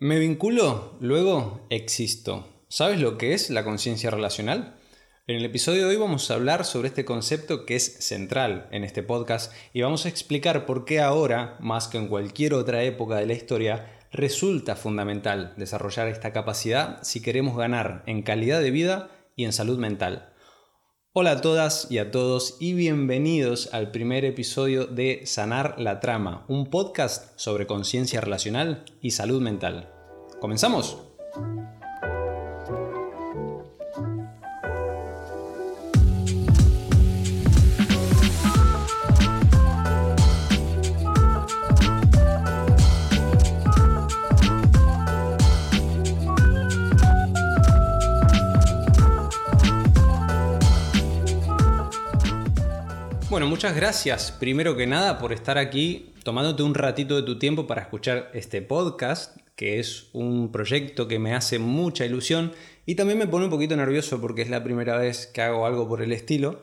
Me 0.00 0.18
vinculo, 0.18 0.96
luego 0.98 1.68
existo. 1.70 2.48
¿Sabes 2.68 2.98
lo 2.98 3.16
que 3.16 3.32
es 3.32 3.48
la 3.48 3.62
conciencia 3.62 4.10
relacional? 4.10 4.74
En 5.28 5.36
el 5.36 5.44
episodio 5.44 5.82
de 5.82 5.90
hoy 5.90 5.96
vamos 5.96 6.28
a 6.28 6.34
hablar 6.34 6.64
sobre 6.64 6.88
este 6.88 7.04
concepto 7.04 7.64
que 7.64 7.76
es 7.76 8.04
central 8.04 8.68
en 8.72 8.82
este 8.82 9.04
podcast 9.04 9.52
y 9.72 9.82
vamos 9.82 10.04
a 10.04 10.08
explicar 10.08 10.66
por 10.66 10.84
qué 10.84 11.00
ahora, 11.00 11.56
más 11.60 11.86
que 11.86 11.98
en 11.98 12.08
cualquier 12.08 12.54
otra 12.54 12.82
época 12.82 13.14
de 13.14 13.26
la 13.26 13.34
historia, 13.34 13.88
resulta 14.10 14.74
fundamental 14.74 15.54
desarrollar 15.56 16.08
esta 16.08 16.32
capacidad 16.32 17.00
si 17.04 17.22
queremos 17.22 17.56
ganar 17.56 18.02
en 18.06 18.22
calidad 18.22 18.60
de 18.60 18.72
vida 18.72 19.10
y 19.36 19.44
en 19.44 19.52
salud 19.52 19.78
mental. 19.78 20.33
Hola 21.16 21.30
a 21.30 21.40
todas 21.40 21.86
y 21.92 21.98
a 21.98 22.10
todos 22.10 22.56
y 22.58 22.74
bienvenidos 22.74 23.72
al 23.72 23.92
primer 23.92 24.24
episodio 24.24 24.86
de 24.86 25.20
Sanar 25.26 25.76
la 25.78 26.00
Trama, 26.00 26.44
un 26.48 26.66
podcast 26.66 27.38
sobre 27.38 27.68
conciencia 27.68 28.20
relacional 28.20 28.84
y 29.00 29.12
salud 29.12 29.40
mental. 29.40 29.88
¿Comenzamos? 30.40 30.98
Bueno, 53.34 53.48
muchas 53.48 53.74
gracias 53.74 54.30
primero 54.30 54.76
que 54.76 54.86
nada 54.86 55.18
por 55.18 55.32
estar 55.32 55.58
aquí 55.58 56.14
tomándote 56.22 56.62
un 56.62 56.72
ratito 56.72 57.16
de 57.16 57.24
tu 57.24 57.36
tiempo 57.36 57.66
para 57.66 57.82
escuchar 57.82 58.30
este 58.32 58.62
podcast, 58.62 59.36
que 59.56 59.80
es 59.80 60.08
un 60.12 60.52
proyecto 60.52 61.08
que 61.08 61.18
me 61.18 61.34
hace 61.34 61.58
mucha 61.58 62.06
ilusión 62.06 62.52
y 62.86 62.94
también 62.94 63.18
me 63.18 63.26
pone 63.26 63.46
un 63.46 63.50
poquito 63.50 63.74
nervioso 63.74 64.20
porque 64.20 64.42
es 64.42 64.50
la 64.50 64.62
primera 64.62 64.98
vez 64.98 65.26
que 65.26 65.42
hago 65.42 65.66
algo 65.66 65.88
por 65.88 66.00
el 66.00 66.12
estilo. 66.12 66.60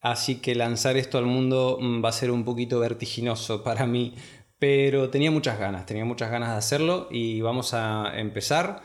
Así 0.00 0.36
que 0.36 0.54
lanzar 0.54 0.96
esto 0.96 1.18
al 1.18 1.26
mundo 1.26 1.78
mm, 1.80 2.04
va 2.04 2.10
a 2.10 2.12
ser 2.12 2.30
un 2.30 2.44
poquito 2.44 2.78
vertiginoso 2.78 3.64
para 3.64 3.84
mí, 3.84 4.14
pero 4.60 5.10
tenía 5.10 5.32
muchas 5.32 5.58
ganas, 5.58 5.84
tenía 5.84 6.04
muchas 6.04 6.30
ganas 6.30 6.50
de 6.50 6.58
hacerlo 6.58 7.08
y 7.10 7.40
vamos 7.40 7.74
a 7.74 8.12
empezar. 8.16 8.84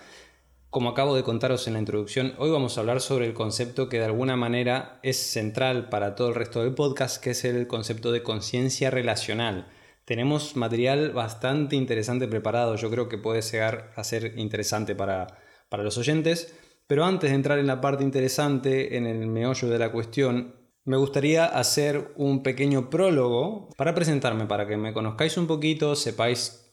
Como 0.69 0.89
acabo 0.89 1.15
de 1.15 1.23
contaros 1.23 1.65
en 1.65 1.73
la 1.73 1.79
introducción, 1.79 2.35
hoy 2.37 2.51
vamos 2.51 2.77
a 2.77 2.81
hablar 2.81 3.01
sobre 3.01 3.25
el 3.25 3.33
concepto 3.33 3.89
que 3.89 3.97
de 3.97 4.05
alguna 4.05 4.35
manera 4.35 4.99
es 5.01 5.17
central 5.17 5.89
para 5.89 6.13
todo 6.13 6.27
el 6.29 6.35
resto 6.35 6.61
del 6.61 6.75
podcast, 6.75 7.23
que 7.23 7.31
es 7.31 7.43
el 7.43 7.65
concepto 7.65 8.11
de 8.11 8.21
conciencia 8.21 8.91
relacional. 8.91 9.67
Tenemos 10.05 10.55
material 10.55 11.09
bastante 11.09 11.75
interesante 11.75 12.27
preparado, 12.27 12.75
yo 12.75 12.91
creo 12.91 13.09
que 13.09 13.17
puede 13.17 13.41
llegar 13.41 13.91
a 13.95 14.03
ser 14.03 14.37
interesante 14.37 14.93
para, 14.93 15.39
para 15.69 15.81
los 15.81 15.97
oyentes, 15.97 16.53
pero 16.85 17.03
antes 17.03 17.31
de 17.31 17.37
entrar 17.37 17.57
en 17.57 17.65
la 17.65 17.81
parte 17.81 18.03
interesante, 18.03 18.95
en 18.95 19.07
el 19.07 19.25
meollo 19.25 19.69
de 19.69 19.79
la 19.79 19.91
cuestión, 19.91 20.53
me 20.85 20.97
gustaría 20.97 21.45
hacer 21.45 22.11
un 22.15 22.43
pequeño 22.43 22.91
prólogo 22.91 23.69
para 23.75 23.95
presentarme, 23.95 24.45
para 24.45 24.67
que 24.67 24.77
me 24.77 24.93
conozcáis 24.93 25.35
un 25.35 25.47
poquito, 25.47 25.95
sepáis 25.95 26.68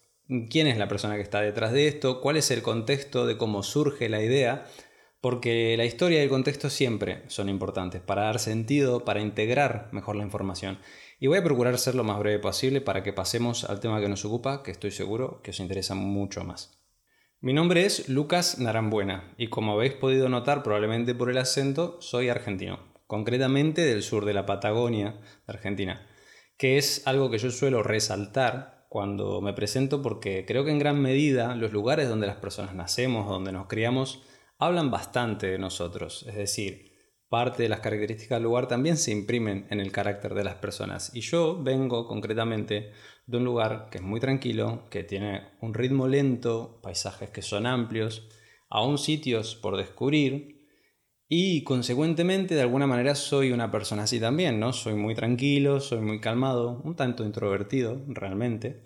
quién 0.51 0.67
es 0.67 0.79
la 0.79 0.89
persona 0.89 1.17
que 1.17 1.23
está 1.23 1.41
detrás 1.41 1.73
de 1.73 1.89
esto, 1.89 2.21
cuál 2.21 2.37
es 2.37 2.51
el 2.51 2.63
contexto 2.63 3.27
de 3.27 3.37
cómo 3.37 3.63
surge 3.63 4.09
la 4.09 4.23
idea, 4.23 4.67
porque 5.21 5.77
la 5.77 5.85
historia 5.85 6.21
y 6.21 6.25
el 6.25 6.29
contexto 6.29 6.71
siempre 6.71 7.23
son 7.29 7.49
importantes 7.49 8.01
para 8.01 8.23
dar 8.23 8.39
sentido, 8.39 9.05
para 9.05 9.21
integrar 9.21 9.89
mejor 9.93 10.17
la 10.17 10.25
información. 10.25 10.79
Y 11.19 11.29
voy 11.29 11.39
a 11.39 11.45
procurar 11.45 11.79
ser 11.79 11.95
lo 11.95 12.05
más 12.05 12.19
breve 12.19 12.39
posible 12.39 12.81
para 12.81 13.03
que 13.03 13.13
pasemos 13.13 13.65
al 13.65 13.81
tema 13.81 14.01
que 14.01 14.09
nos 14.09 14.25
ocupa, 14.25 14.63
que 14.63 14.71
estoy 14.71 14.91
seguro 14.91 15.41
que 15.43 15.51
os 15.51 15.61
interesa 15.61 15.95
mucho 15.95 16.45
más. 16.45 16.79
Mi 17.41 17.53
nombre 17.53 17.85
es 17.85 18.09
Lucas 18.09 18.59
Narambuena 18.59 19.35
y 19.37 19.49
como 19.49 19.73
habéis 19.73 19.95
podido 19.95 20.29
notar 20.29 20.63
probablemente 20.63 21.15
por 21.15 21.31
el 21.31 21.39
acento, 21.39 21.99
soy 22.01 22.29
argentino, 22.29 22.95
concretamente 23.07 23.83
del 23.83 24.03
sur 24.03 24.25
de 24.25 24.35
la 24.35 24.47
Patagonia 24.47 25.21
de 25.47 25.53
Argentina, 25.53 26.07
que 26.57 26.79
es 26.79 27.07
algo 27.07 27.31
que 27.31 27.39
yo 27.39 27.51
suelo 27.51 27.83
resaltar 27.83 28.76
cuando 28.97 29.43
me 29.43 29.53
presento 29.53 30.01
porque 30.01 30.47
creo 30.47 30.65
que 30.65 30.71
en 30.71 30.79
gran 30.79 31.03
medida 31.03 31.55
los 31.55 31.71
lugares 31.71 32.09
donde 32.09 32.27
las 32.27 32.37
personas 32.37 32.75
nacemos, 32.75 33.29
donde 33.29 33.53
nos 33.53 33.67
criamos, 33.67 34.23
hablan 34.57 34.91
bastante 34.91 35.49
de 35.49 35.59
nosotros. 35.59 36.25
Es 36.27 36.35
decir, 36.35 36.95
parte 37.29 37.65
de 37.65 37.69
las 37.69 37.81
características 37.81 38.37
del 38.37 38.45
lugar 38.45 38.69
también 38.69 38.97
se 38.97 39.13
imprimen 39.13 39.67
en 39.69 39.81
el 39.81 39.93
carácter 39.93 40.33
de 40.33 40.45
las 40.45 40.55
personas. 40.55 41.15
Y 41.15 41.21
yo 41.21 41.63
vengo 41.63 42.09
concretamente 42.09 42.91
de 43.27 43.37
un 43.37 43.45
lugar 43.45 43.89
que 43.91 43.99
es 43.99 44.03
muy 44.03 44.19
tranquilo, 44.19 44.85
que 44.89 45.05
tiene 45.05 45.43
un 45.61 45.75
ritmo 45.75 46.09
lento, 46.09 46.81
paisajes 46.83 47.29
que 47.29 47.43
son 47.43 47.67
amplios, 47.67 48.27
aún 48.71 48.97
sitios 48.97 49.57
por 49.57 49.77
descubrir, 49.77 50.56
y 51.29 51.65
consecuentemente, 51.65 52.55
de 52.55 52.63
alguna 52.63 52.87
manera, 52.87 53.15
soy 53.15 53.53
una 53.53 53.71
persona 53.71 54.05
así 54.05 54.21
también, 54.21 54.61
¿no? 54.61 54.73
Soy 54.73 54.95
muy 54.95 55.15
tranquilo, 55.15 55.81
soy 55.81 56.01
muy 56.01 56.21
calmado, 56.21 56.81
un 56.85 56.95
tanto 56.95 57.25
introvertido, 57.25 58.05
realmente, 58.09 58.83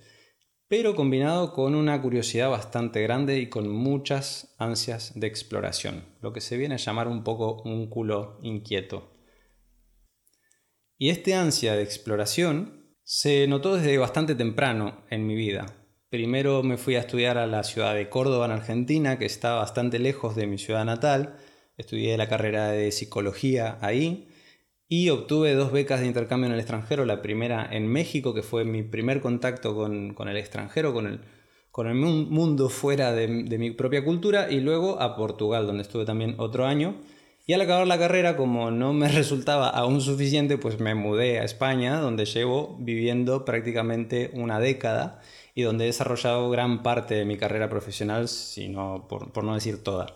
pero 0.70 0.94
combinado 0.94 1.52
con 1.52 1.74
una 1.74 2.00
curiosidad 2.00 2.48
bastante 2.48 3.02
grande 3.02 3.40
y 3.40 3.48
con 3.48 3.68
muchas 3.68 4.54
ansias 4.56 5.12
de 5.18 5.26
exploración, 5.26 6.04
lo 6.20 6.32
que 6.32 6.40
se 6.40 6.56
viene 6.56 6.76
a 6.76 6.78
llamar 6.78 7.08
un 7.08 7.24
poco 7.24 7.60
un 7.64 7.90
culo 7.90 8.38
inquieto. 8.42 9.10
Y 10.96 11.08
este 11.08 11.34
ansia 11.34 11.74
de 11.74 11.82
exploración 11.82 12.94
se 13.02 13.48
notó 13.48 13.74
desde 13.74 13.98
bastante 13.98 14.34
temprano 14.34 15.04
en 15.10 15.26
mi 15.26 15.34
vida. 15.34 15.66
Primero 16.08 16.62
me 16.62 16.76
fui 16.76 16.94
a 16.94 17.00
estudiar 17.00 17.36
a 17.36 17.46
la 17.46 17.64
ciudad 17.64 17.94
de 17.94 18.08
Córdoba, 18.08 18.46
en 18.46 18.52
Argentina, 18.52 19.18
que 19.18 19.26
está 19.26 19.54
bastante 19.54 19.98
lejos 19.98 20.36
de 20.36 20.46
mi 20.46 20.58
ciudad 20.58 20.84
natal, 20.84 21.36
Estudié 21.80 22.18
la 22.18 22.28
carrera 22.28 22.68
de 22.72 22.92
psicología 22.92 23.78
ahí 23.80 24.28
y 24.86 25.08
obtuve 25.08 25.54
dos 25.54 25.72
becas 25.72 26.00
de 26.00 26.06
intercambio 26.06 26.48
en 26.48 26.52
el 26.52 26.60
extranjero. 26.60 27.06
La 27.06 27.22
primera 27.22 27.66
en 27.72 27.86
México, 27.86 28.34
que 28.34 28.42
fue 28.42 28.66
mi 28.66 28.82
primer 28.82 29.22
contacto 29.22 29.74
con, 29.74 30.14
el 30.28 30.36
extranjero, 30.36 30.92
con 30.92 31.06
el, 31.06 31.20
con 31.70 31.86
el 31.86 31.94
mundo 31.94 32.68
fuera 32.68 33.12
de, 33.12 33.28
mi 33.28 33.70
propia 33.70 34.04
cultura, 34.04 34.50
y 34.50 34.60
luego 34.60 35.00
a 35.00 35.16
Portugal, 35.16 35.66
donde 35.66 35.82
estuve 35.82 36.04
también 36.04 36.34
otro 36.36 36.66
año. 36.66 36.96
Y 37.46 37.54
al 37.54 37.62
acabar 37.62 37.86
la 37.86 37.98
carrera, 37.98 38.36
como 38.36 38.70
no 38.70 38.92
me 38.92 39.08
resultaba 39.20 39.70
aún 39.70 40.02
suficiente, 40.02 40.58
pues 40.58 40.80
me 40.80 40.94
mudé 40.94 41.38
a 41.38 41.44
España, 41.44 41.98
donde 41.98 42.26
llevo 42.26 42.76
viviendo 42.78 43.46
prácticamente 43.46 44.30
una 44.34 44.60
década 44.60 45.22
y 45.54 45.62
donde 45.62 45.84
he 45.84 45.86
desarrollado 45.86 46.50
gran 46.50 46.82
parte 46.82 47.14
de 47.14 47.24
mi 47.24 47.38
carrera 47.38 47.70
profesional, 47.70 48.28
sino 48.28 49.08
por 49.08 49.44
no 49.44 49.54
decir 49.54 49.82
toda. 49.82 50.14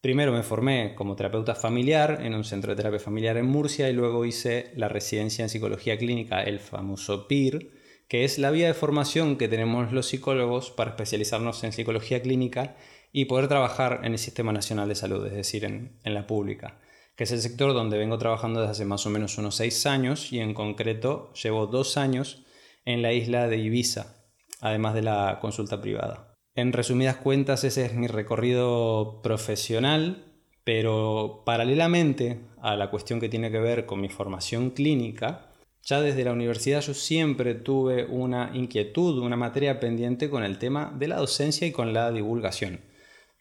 Primero 0.00 0.30
me 0.30 0.44
formé 0.44 0.94
como 0.94 1.16
terapeuta 1.16 1.56
familiar 1.56 2.20
en 2.22 2.34
un 2.34 2.44
centro 2.44 2.70
de 2.70 2.76
terapia 2.76 3.00
familiar 3.00 3.36
en 3.36 3.46
Murcia 3.46 3.90
y 3.90 3.92
luego 3.92 4.24
hice 4.24 4.70
la 4.76 4.88
residencia 4.88 5.42
en 5.42 5.48
psicología 5.48 5.98
clínica, 5.98 6.40
el 6.44 6.60
famoso 6.60 7.26
PIR, 7.26 7.72
que 8.06 8.22
es 8.24 8.38
la 8.38 8.52
vía 8.52 8.68
de 8.68 8.74
formación 8.74 9.36
que 9.36 9.48
tenemos 9.48 9.92
los 9.92 10.06
psicólogos 10.06 10.70
para 10.70 10.90
especializarnos 10.90 11.64
en 11.64 11.72
psicología 11.72 12.22
clínica 12.22 12.76
y 13.10 13.24
poder 13.24 13.48
trabajar 13.48 14.02
en 14.04 14.12
el 14.12 14.18
Sistema 14.20 14.52
Nacional 14.52 14.88
de 14.88 14.94
Salud, 14.94 15.26
es 15.26 15.34
decir, 15.34 15.64
en, 15.64 15.98
en 16.04 16.14
la 16.14 16.28
pública, 16.28 16.78
que 17.16 17.24
es 17.24 17.32
el 17.32 17.40
sector 17.40 17.74
donde 17.74 17.98
vengo 17.98 18.18
trabajando 18.18 18.60
desde 18.60 18.70
hace 18.70 18.84
más 18.84 19.04
o 19.04 19.10
menos 19.10 19.36
unos 19.36 19.56
seis 19.56 19.84
años 19.84 20.32
y 20.32 20.38
en 20.38 20.54
concreto 20.54 21.32
llevo 21.32 21.66
dos 21.66 21.96
años 21.96 22.44
en 22.84 23.02
la 23.02 23.12
isla 23.12 23.48
de 23.48 23.58
Ibiza, 23.58 24.14
además 24.60 24.94
de 24.94 25.02
la 25.02 25.38
consulta 25.40 25.80
privada. 25.80 26.27
En 26.58 26.72
resumidas 26.72 27.14
cuentas, 27.14 27.62
ese 27.62 27.86
es 27.86 27.94
mi 27.94 28.08
recorrido 28.08 29.20
profesional, 29.22 30.24
pero 30.64 31.44
paralelamente 31.46 32.40
a 32.60 32.74
la 32.74 32.90
cuestión 32.90 33.20
que 33.20 33.28
tiene 33.28 33.52
que 33.52 33.60
ver 33.60 33.86
con 33.86 34.00
mi 34.00 34.08
formación 34.08 34.70
clínica, 34.70 35.52
ya 35.84 36.00
desde 36.00 36.24
la 36.24 36.32
universidad 36.32 36.80
yo 36.80 36.94
siempre 36.94 37.54
tuve 37.54 38.06
una 38.06 38.50
inquietud, 38.54 39.22
una 39.22 39.36
materia 39.36 39.78
pendiente 39.78 40.28
con 40.28 40.42
el 40.42 40.58
tema 40.58 40.92
de 40.98 41.06
la 41.06 41.18
docencia 41.18 41.64
y 41.64 41.70
con 41.70 41.92
la 41.92 42.10
divulgación. 42.10 42.80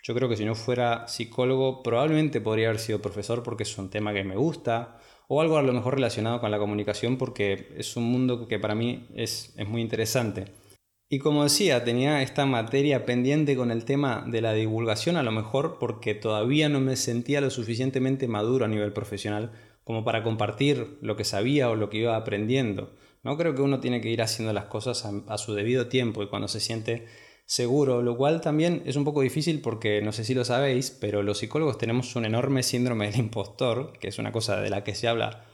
Yo 0.04 0.14
creo 0.14 0.30
que 0.30 0.38
si 0.38 0.46
no 0.46 0.54
fuera 0.54 1.08
psicólogo 1.08 1.82
probablemente 1.82 2.40
podría 2.40 2.68
haber 2.68 2.80
sido 2.80 3.02
profesor 3.02 3.42
porque 3.42 3.64
es 3.64 3.78
un 3.80 3.90
tema 3.90 4.14
que 4.14 4.24
me 4.24 4.36
gusta, 4.36 5.00
o 5.28 5.42
algo 5.42 5.58
a 5.58 5.64
lo 5.64 5.74
mejor 5.74 5.96
relacionado 5.96 6.40
con 6.40 6.52
la 6.52 6.60
comunicación 6.60 7.18
porque 7.18 7.74
es 7.78 7.98
un 7.98 8.04
mundo 8.04 8.48
que 8.48 8.60
para 8.60 8.76
mí 8.76 9.08
es, 9.16 9.56
es 9.58 9.68
muy 9.68 9.82
interesante. 9.82 10.67
Y 11.10 11.20
como 11.20 11.44
decía, 11.44 11.86
tenía 11.86 12.22
esta 12.22 12.46
materia 12.46 13.06
pendiente 13.06 13.56
con 13.56 13.72
el 13.72 13.86
tema 13.86 14.26
de 14.28 14.42
la 14.42 14.52
divulgación, 14.52 15.16
a 15.16 15.24
lo 15.24 15.32
mejor 15.32 15.78
porque 15.80 16.14
todavía 16.16 16.68
no 16.68 16.82
me 16.82 16.98
sentía 16.98 17.40
lo 17.40 17.50
suficientemente 17.50 18.28
maduro 18.28 18.66
a 18.66 18.68
nivel 18.68 18.92
profesional 18.92 19.54
como 19.86 20.04
para 20.04 20.22
compartir 20.22 20.98
lo 21.02 21.16
que 21.16 21.24
sabía 21.24 21.70
o 21.70 21.76
lo 21.76 21.90
que 21.90 22.00
iba 22.00 22.18
aprendiendo. 22.18 22.94
No 23.24 23.38
creo 23.38 23.56
que 23.56 23.62
uno 23.62 23.80
tiene 23.80 24.02
que 24.02 24.10
ir 24.10 24.22
haciendo 24.22 24.52
las 24.52 24.66
cosas 24.66 25.06
a, 25.06 25.38
su 25.38 25.54
debido 25.54 25.88
tiempo 25.88 26.24
y 26.24 26.28
cuando 26.28 26.50
se 26.50 26.60
siente 26.60 27.06
seguro, 27.46 28.02
lo 28.02 28.18
cual 28.18 28.42
también 28.42 28.84
es 28.86 28.98
un 28.98 29.06
poco 29.06 29.22
difícil 29.22 29.62
porque 29.62 30.02
no 30.02 30.12
sé 30.12 30.26
si 30.26 30.34
lo 30.34 30.44
sabéis, 30.44 30.92
pero 30.92 31.24
los 31.24 31.38
psicólogos 31.38 31.78
tenemos 31.78 32.18
un 32.18 32.26
enorme 32.26 32.64
síndrome 32.64 33.10
del 33.10 33.20
impostor, 33.22 33.94
que 33.98 34.10
es 34.10 34.20
una 34.20 34.34
cosa 34.34 34.60
de 34.60 34.70
la 34.70 34.84
que 34.84 34.94
se 34.94 35.08
habla 35.08 35.46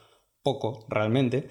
poco 0.41 0.87
realmente, 0.89 1.47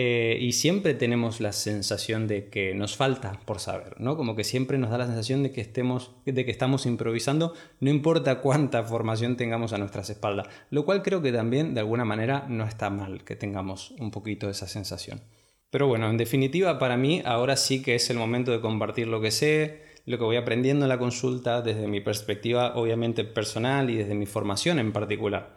eh, 0.00 0.38
y 0.40 0.52
siempre 0.52 0.94
tenemos 0.94 1.40
la 1.40 1.50
sensación 1.50 2.28
de 2.28 2.50
que 2.50 2.72
nos 2.72 2.96
falta 2.96 3.40
por 3.44 3.58
saber, 3.58 4.00
¿no? 4.00 4.16
Como 4.16 4.36
que 4.36 4.44
siempre 4.44 4.78
nos 4.78 4.90
da 4.90 4.98
la 4.98 5.06
sensación 5.06 5.42
de 5.42 5.50
que, 5.50 5.60
estemos, 5.60 6.12
de 6.24 6.44
que 6.44 6.52
estamos 6.52 6.86
improvisando, 6.86 7.52
no 7.80 7.90
importa 7.90 8.40
cuánta 8.40 8.84
formación 8.84 9.36
tengamos 9.36 9.72
a 9.72 9.78
nuestras 9.78 10.08
espaldas. 10.08 10.46
Lo 10.70 10.84
cual 10.84 11.02
creo 11.02 11.20
que 11.20 11.32
también, 11.32 11.74
de 11.74 11.80
alguna 11.80 12.04
manera, 12.04 12.46
no 12.48 12.64
está 12.64 12.90
mal 12.90 13.24
que 13.24 13.34
tengamos 13.34 13.90
un 13.98 14.12
poquito 14.12 14.48
esa 14.48 14.68
sensación. 14.68 15.20
Pero 15.68 15.88
bueno, 15.88 16.08
en 16.08 16.16
definitiva, 16.16 16.78
para 16.78 16.96
mí, 16.96 17.20
ahora 17.24 17.56
sí 17.56 17.82
que 17.82 17.96
es 17.96 18.08
el 18.08 18.18
momento 18.18 18.52
de 18.52 18.60
compartir 18.60 19.08
lo 19.08 19.20
que 19.20 19.32
sé, 19.32 19.82
lo 20.06 20.16
que 20.16 20.22
voy 20.22 20.36
aprendiendo 20.36 20.84
en 20.84 20.90
la 20.90 20.98
consulta, 20.98 21.60
desde 21.60 21.88
mi 21.88 22.00
perspectiva, 22.00 22.76
obviamente, 22.76 23.24
personal 23.24 23.90
y 23.90 23.96
desde 23.96 24.14
mi 24.14 24.26
formación 24.26 24.78
en 24.78 24.92
particular. 24.92 25.56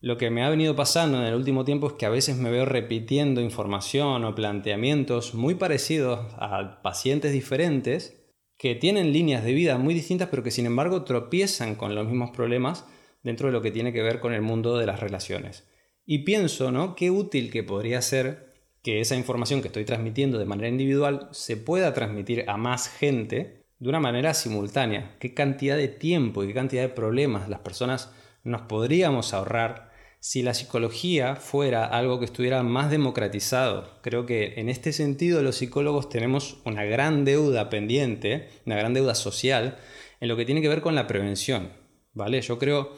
Lo 0.00 0.18
que 0.18 0.30
me 0.30 0.44
ha 0.44 0.50
venido 0.50 0.76
pasando 0.76 1.18
en 1.18 1.24
el 1.24 1.34
último 1.34 1.64
tiempo 1.64 1.86
es 1.86 1.92
que 1.94 2.06
a 2.06 2.10
veces 2.10 2.36
me 2.36 2.50
veo 2.50 2.66
repitiendo 2.66 3.40
información 3.40 4.24
o 4.24 4.34
planteamientos 4.34 5.34
muy 5.34 5.54
parecidos 5.54 6.20
a 6.38 6.82
pacientes 6.82 7.32
diferentes 7.32 8.22
que 8.58 8.74
tienen 8.74 9.12
líneas 9.12 9.42
de 9.44 9.52
vida 9.52 9.78
muy 9.78 9.94
distintas 9.94 10.28
pero 10.28 10.42
que 10.42 10.50
sin 10.50 10.66
embargo 10.66 11.04
tropiezan 11.04 11.74
con 11.74 11.94
los 11.94 12.06
mismos 12.06 12.30
problemas 12.30 12.84
dentro 13.22 13.48
de 13.48 13.52
lo 13.52 13.62
que 13.62 13.70
tiene 13.70 13.92
que 13.92 14.02
ver 14.02 14.20
con 14.20 14.34
el 14.34 14.42
mundo 14.42 14.76
de 14.76 14.86
las 14.86 15.00
relaciones. 15.00 15.66
Y 16.04 16.20
pienso, 16.20 16.70
¿no? 16.70 16.94
Qué 16.94 17.10
útil 17.10 17.50
que 17.50 17.64
podría 17.64 18.00
ser 18.00 18.54
que 18.82 19.00
esa 19.00 19.16
información 19.16 19.62
que 19.62 19.68
estoy 19.68 19.84
transmitiendo 19.84 20.38
de 20.38 20.44
manera 20.44 20.68
individual 20.68 21.28
se 21.32 21.56
pueda 21.56 21.92
transmitir 21.92 22.44
a 22.46 22.56
más 22.56 22.88
gente 22.88 23.64
de 23.80 23.88
una 23.88 23.98
manera 23.98 24.32
simultánea. 24.32 25.16
Qué 25.18 25.34
cantidad 25.34 25.76
de 25.76 25.88
tiempo 25.88 26.44
y 26.44 26.48
qué 26.48 26.54
cantidad 26.54 26.82
de 26.82 26.90
problemas 26.90 27.48
las 27.48 27.60
personas 27.60 28.14
nos 28.46 28.62
podríamos 28.62 29.34
ahorrar 29.34 29.90
si 30.20 30.42
la 30.42 30.54
psicología 30.54 31.36
fuera 31.36 31.84
algo 31.84 32.18
que 32.18 32.24
estuviera 32.24 32.62
más 32.62 32.90
democratizado. 32.90 33.90
Creo 34.02 34.24
que 34.24 34.54
en 34.56 34.68
este 34.68 34.92
sentido 34.92 35.42
los 35.42 35.56
psicólogos 35.56 36.08
tenemos 36.08 36.58
una 36.64 36.84
gran 36.84 37.24
deuda 37.24 37.68
pendiente, 37.70 38.48
una 38.64 38.76
gran 38.76 38.94
deuda 38.94 39.14
social, 39.14 39.78
en 40.20 40.28
lo 40.28 40.36
que 40.36 40.44
tiene 40.44 40.62
que 40.62 40.68
ver 40.68 40.80
con 40.80 40.94
la 40.94 41.06
prevención. 41.06 41.70
¿Vale? 42.14 42.40
Yo 42.40 42.58
creo, 42.58 42.92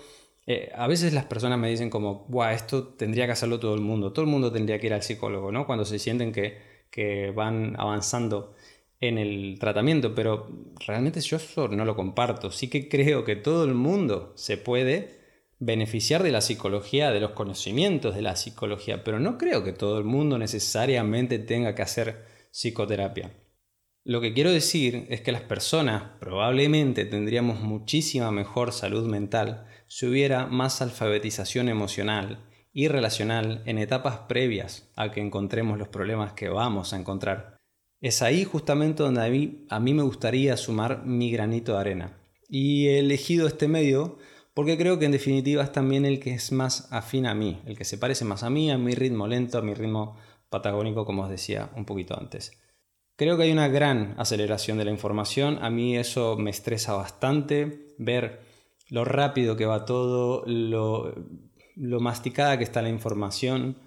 eh, 0.47 0.71
a 0.77 0.87
veces 0.87 1.13
las 1.13 1.25
personas 1.25 1.59
me 1.59 1.69
dicen 1.69 1.91
como, 1.91 2.27
Buah, 2.29 2.53
esto 2.53 2.85
tendría 2.85 3.27
que 3.27 3.33
hacerlo 3.33 3.59
todo 3.59 3.75
el 3.75 3.81
mundo, 3.81 4.13
todo 4.13 4.25
el 4.25 4.31
mundo 4.31 4.53
tendría 4.53 4.79
que 4.79 4.87
ir 4.87 4.95
al 4.95 5.03
psicólogo, 5.03 5.51
¿no? 5.51 5.67
Cuando 5.67 5.85
se 5.85 5.99
sienten 5.99 6.31
que, 6.31 6.59
que 6.91 7.31
van 7.33 7.75
avanzando 7.79 8.55
en 9.01 9.19
el 9.19 9.59
tratamiento, 9.59 10.15
pero 10.15 10.49
realmente 10.87 11.21
yo 11.21 11.37
eso 11.37 11.69
no 11.69 11.85
lo 11.85 11.97
comparto. 11.97 12.51
Sí 12.51 12.69
que 12.69 12.89
creo 12.89 13.25
que 13.25 13.37
todo 13.37 13.65
el 13.65 13.75
mundo 13.75 14.33
se 14.37 14.57
puede 14.57 15.18
beneficiar 15.59 16.23
de 16.23 16.31
la 16.31 16.41
psicología, 16.41 17.11
de 17.11 17.21
los 17.21 17.33
conocimientos 17.33 18.15
de 18.15 18.23
la 18.23 18.37
psicología, 18.37 19.03
pero 19.05 19.19
no 19.19 19.39
creo 19.39 19.65
que 19.65 19.73
todo 19.73 19.99
el 19.99 20.05
mundo 20.05 20.39
necesariamente 20.39 21.39
tenga 21.39 21.75
que 21.75 21.83
hacer 21.83 22.25
psicoterapia. 22.53 23.33
Lo 24.05 24.21
que 24.21 24.33
quiero 24.33 24.53
decir 24.53 25.07
es 25.11 25.21
que 25.21 25.33
las 25.33 25.43
personas 25.43 26.05
probablemente 26.21 27.05
tendríamos 27.05 27.61
muchísima 27.61 28.31
mejor 28.31 28.73
salud 28.73 29.07
mental 29.07 29.67
si 29.87 30.07
hubiera 30.07 30.47
más 30.47 30.81
alfabetización 30.81 31.69
emocional 31.69 32.39
y 32.73 32.89
relacional 32.89 33.63
en 33.67 33.79
etapas 33.79 34.21
previas 34.29 34.91
a 34.95 35.11
que 35.11 35.21
encontremos 35.21 35.79
los 35.79 35.89
problemas 35.89 36.33
que 36.33 36.49
vamos 36.49 36.93
a 36.93 36.97
encontrar. 36.97 37.57
Es 38.01 38.23
ahí 38.23 38.45
justamente 38.45 39.03
donde 39.03 39.27
a 39.27 39.29
mí, 39.29 39.67
a 39.69 39.81
mí 39.81 39.93
me 39.93 40.05
gustaría 40.05 40.57
sumar 40.57 41.05
mi 41.05 41.33
granito 41.33 41.73
de 41.73 41.79
arena. 41.81 42.19
Y 42.49 42.87
he 42.87 43.01
elegido 43.01 43.47
este 43.49 43.67
medio 43.69 44.19
porque 44.59 44.77
creo 44.77 44.99
que 44.99 45.05
en 45.05 45.13
definitiva 45.13 45.63
es 45.63 45.71
también 45.71 46.05
el 46.05 46.19
que 46.19 46.35
es 46.35 46.51
más 46.51 46.93
afín 46.93 47.27
a 47.27 47.35
mí, 47.37 47.63
el 47.65 47.79
que 47.79 47.85
se 47.85 47.97
parece 47.97 48.25
más 48.25 48.43
a 48.43 48.51
mí, 48.51 48.73
a 48.73 48.77
mi 48.77 48.93
ritmo 48.93 49.29
lento, 49.29 49.57
a 49.57 49.63
mi 49.63 49.73
ritmo 49.73 50.17
patagónico, 50.51 51.05
como 51.05 51.23
os 51.23 51.31
decía 51.31 51.71
un 51.77 51.85
poquito 51.85 52.19
antes. 52.19 52.61
Creo 53.15 53.37
que 53.37 53.45
hay 53.45 53.53
una 53.53 53.69
gran 53.69 54.17
aceleración 54.19 54.77
de 54.77 54.85
la 54.85 54.91
información, 54.91 55.61
a 55.63 55.71
mí 55.71 55.97
eso 55.97 56.37
me 56.37 56.51
estresa 56.51 56.95
bastante, 56.95 57.95
ver 57.99 58.41
lo 58.89 59.05
rápido 59.05 59.55
que 59.55 59.65
va 59.65 59.85
todo, 59.85 60.43
lo, 60.45 61.15
masticada 61.77 62.59
que 62.59 62.65
está 62.65 62.83
la 62.83 62.89
información 62.89 63.79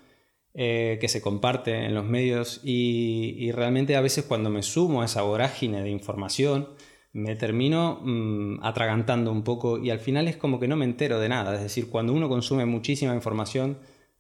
eh, 0.54 1.00
que 1.02 1.10
se 1.10 1.22
comparte 1.22 1.84
en 1.84 1.94
los 1.94 2.06
medios 2.06 2.62
y, 2.64 3.36
y 3.38 3.52
realmente 3.52 3.98
a 3.98 4.02
veces 4.02 4.24
cuando 4.24 4.50
me 4.50 4.64
sumo 4.64 5.02
a 5.02 5.06
esa 5.06 5.22
vorágine 5.24 5.82
de 5.82 5.90
información, 5.90 6.70
me 7.14 7.36
termino 7.36 8.00
mm, 8.04 8.64
atragantando 8.64 9.32
un 9.32 9.44
poco 9.44 9.78
y 9.78 9.90
al 9.90 10.00
final 10.00 10.28
es 10.28 10.38
como 10.38 10.60
que 10.60 10.68
no 10.68 10.76
me 10.76 10.86
entero 10.86 11.20
de 11.20 11.30
nada. 11.30 11.56
Es 11.56 11.62
decir, 11.62 11.90
cuando 11.90 12.14
uno 12.14 12.30
consume 12.30 12.66
muchísima 12.66 13.16
información, 13.16 13.78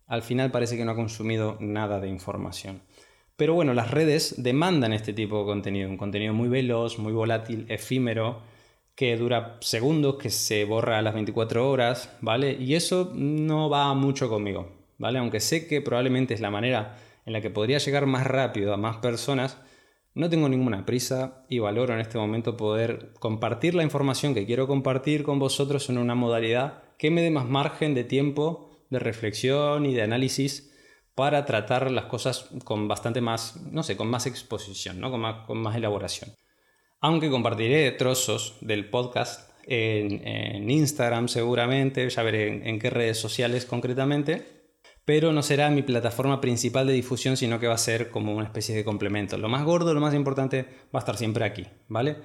al 0.07 0.23
final 0.23 0.51
parece 0.51 0.77
que 0.77 0.85
no 0.85 0.91
ha 0.91 0.95
consumido 0.95 1.57
nada 1.59 1.99
de 1.99 2.09
información. 2.09 2.81
Pero 3.37 3.53
bueno, 3.53 3.73
las 3.73 3.91
redes 3.91 4.35
demandan 4.43 4.93
este 4.93 5.13
tipo 5.13 5.39
de 5.39 5.45
contenido, 5.45 5.89
un 5.89 5.97
contenido 5.97 6.33
muy 6.33 6.49
veloz, 6.49 6.99
muy 6.99 7.13
volátil, 7.13 7.65
efímero, 7.69 8.41
que 8.93 9.17
dura 9.17 9.57
segundos, 9.61 10.17
que 10.17 10.29
se 10.29 10.65
borra 10.65 10.99
a 10.99 11.01
las 11.01 11.13
24 11.13 11.67
horas, 11.69 12.15
¿vale? 12.21 12.51
Y 12.59 12.75
eso 12.75 13.11
no 13.15 13.69
va 13.69 13.93
mucho 13.93 14.29
conmigo, 14.29 14.69
¿vale? 14.97 15.17
Aunque 15.17 15.39
sé 15.39 15.65
que 15.65 15.81
probablemente 15.81 16.33
es 16.33 16.41
la 16.41 16.51
manera 16.51 16.97
en 17.25 17.33
la 17.33 17.41
que 17.41 17.49
podría 17.49 17.77
llegar 17.77 18.05
más 18.05 18.27
rápido 18.27 18.73
a 18.73 18.77
más 18.77 18.97
personas, 18.97 19.57
no 20.13 20.29
tengo 20.29 20.49
ninguna 20.49 20.85
prisa 20.85 21.45
y 21.47 21.59
valoro 21.59 21.93
en 21.93 22.01
este 22.01 22.17
momento 22.17 22.57
poder 22.57 23.13
compartir 23.19 23.75
la 23.75 23.83
información 23.83 24.33
que 24.33 24.45
quiero 24.45 24.67
compartir 24.67 25.23
con 25.23 25.39
vosotros 25.39 25.89
en 25.89 25.97
una 25.97 26.15
modalidad 26.15 26.83
que 26.97 27.11
me 27.11 27.21
dé 27.21 27.31
más 27.31 27.45
margen 27.45 27.95
de 27.95 28.03
tiempo, 28.03 28.69
de 28.89 28.99
reflexión 28.99 29.85
y 29.85 29.93
de 29.93 30.01
análisis 30.01 30.71
para 31.15 31.45
tratar 31.45 31.91
las 31.91 32.05
cosas 32.05 32.49
con 32.63 32.87
bastante 32.87 33.21
más, 33.21 33.61
no 33.71 33.83
sé, 33.83 33.95
con 33.95 34.09
más 34.09 34.25
exposición, 34.27 34.99
¿no? 34.99 35.11
con, 35.11 35.57
más, 35.57 35.75
elaboración. 35.75 36.31
Aunque 36.99 37.29
compartiré 37.29 37.89
trozos 37.91 38.57
del 38.61 38.89
podcast 38.89 39.49
en, 39.65 40.69
Instagram 40.69 41.27
seguramente, 41.27 42.09
ya 42.09 42.23
veré 42.23 42.67
en 42.69 42.79
qué 42.79 42.89
redes 42.89 43.17
sociales 43.17 43.65
concretamente, 43.65 44.60
pero 45.11 45.33
no 45.33 45.43
será 45.43 45.69
mi 45.69 45.81
plataforma 45.81 46.39
principal 46.39 46.87
de 46.87 46.93
difusión, 46.93 47.35
sino 47.35 47.59
que 47.59 47.67
va 47.67 47.73
a 47.73 47.77
ser 47.77 48.11
como 48.11 48.33
una 48.33 48.45
especie 48.45 48.73
de 48.73 48.85
complemento. 48.85 49.37
Lo 49.37 49.49
más 49.49 49.65
gordo, 49.65 49.93
lo 49.93 49.99
más 49.99 50.13
importante 50.13 50.61
va 50.83 50.99
a 50.99 50.99
estar 50.99 51.17
siempre 51.17 51.43
aquí, 51.43 51.67
¿vale? 51.89 52.15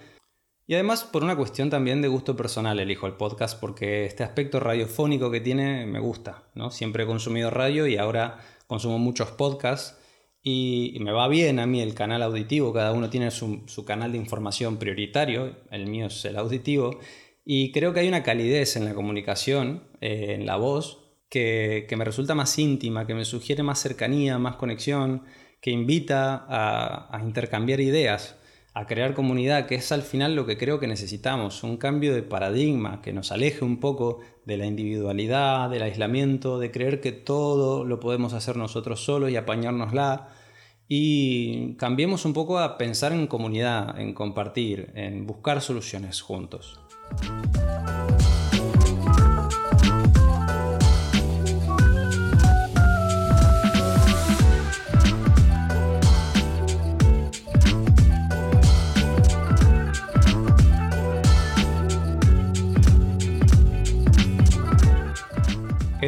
Y 0.69 0.75
además 0.75 1.03
por 1.03 1.25
una 1.25 1.35
cuestión 1.35 1.69
también 1.69 2.01
de 2.01 2.07
gusto 2.07 2.37
personal 2.37 2.79
elijo 2.79 3.09
el 3.09 3.15
podcast 3.15 3.59
porque 3.59 4.07
este 4.07 4.23
aspecto 4.23 4.61
radiofónico 4.61 5.33
que 5.33 5.41
tiene 5.41 5.85
me 5.85 5.99
gusta, 5.99 6.45
¿no? 6.55 6.71
Siempre 6.71 7.03
he 7.03 7.07
consumido 7.09 7.51
radio 7.51 7.89
y 7.89 7.97
ahora 7.97 8.39
consumo 8.69 9.01
muchos 9.01 9.33
podcasts 9.33 9.99
y 10.41 10.97
me 11.01 11.11
va 11.11 11.27
bien 11.27 11.59
a 11.59 11.67
mí 11.67 11.81
el 11.81 11.93
canal 11.93 12.23
auditivo, 12.23 12.73
cada 12.73 12.93
uno 12.93 13.11
tiene 13.11 13.33
su, 13.33 13.85
canal 13.85 14.13
de 14.13 14.19
información 14.19 14.77
prioritario, 14.77 15.57
el 15.73 15.89
mío 15.89 16.07
es 16.07 16.25
el 16.25 16.37
auditivo, 16.37 17.01
y 17.45 17.73
creo 17.73 17.93
que 17.93 17.99
hay 17.99 18.07
una 18.07 18.23
calidez 18.23 18.77
en 18.77 18.85
la 18.85 18.95
comunicación, 18.95 19.89
eh, 20.01 20.37
en 20.39 20.47
la 20.47 20.55
voz, 20.55 21.06
que, 21.29 21.87
me 21.97 22.05
resulta 22.05 22.35
más 22.35 22.59
íntima, 22.59 23.07
que 23.07 23.15
me 23.15 23.25
sugiere 23.25 23.63
más 23.63 23.81
cercanía, 23.81 24.39
más 24.39 24.57
conexión, 24.57 25.23
que 25.61 25.71
invita 25.71 26.47
a, 26.49 27.21
intercambiar 27.23 27.81
ideas, 27.81 28.37
a 28.75 28.87
crear 28.87 29.15
comunidad, 29.15 29.67
que 29.67 29.77
es 29.77 29.91
al 29.91 30.03
final 30.03 30.37
lo 30.37 30.47
que 30.47 30.59
creo 30.59 30.79
que 30.79 30.87
necesitamos, 30.87 31.63
un 31.65 31.77
cambio 31.79 32.15
de 32.15 32.23
paradigma 32.23 33.01
que 33.01 33.13
nos 33.13 33.33
aleje 33.33 33.65
un 33.65 33.81
poco 33.81 34.21
de 34.45 34.59
la 34.59 34.67
individualidad, 34.67 35.71
del 35.71 35.83
aislamiento, 35.83 36.59
de 36.59 36.71
creer 36.71 37.01
que 37.01 37.13
todo 37.13 37.85
lo 37.85 38.01
podemos 38.01 38.33
hacer 38.35 38.57
nosotros 38.57 39.05
solos 39.05 39.31
y 39.31 39.37
apañárnosla, 39.37 40.29
y 40.89 41.75
cambiemos 41.77 42.25
un 42.25 42.33
poco 42.33 42.61
a 42.61 42.79
pensar 42.79 43.13
en 43.13 43.27
comunidad, 43.27 43.99
en 43.99 44.15
compartir, 44.15 44.93
en 44.95 45.27
buscar 45.27 45.61
soluciones 45.61 46.21
juntos. 46.21 46.79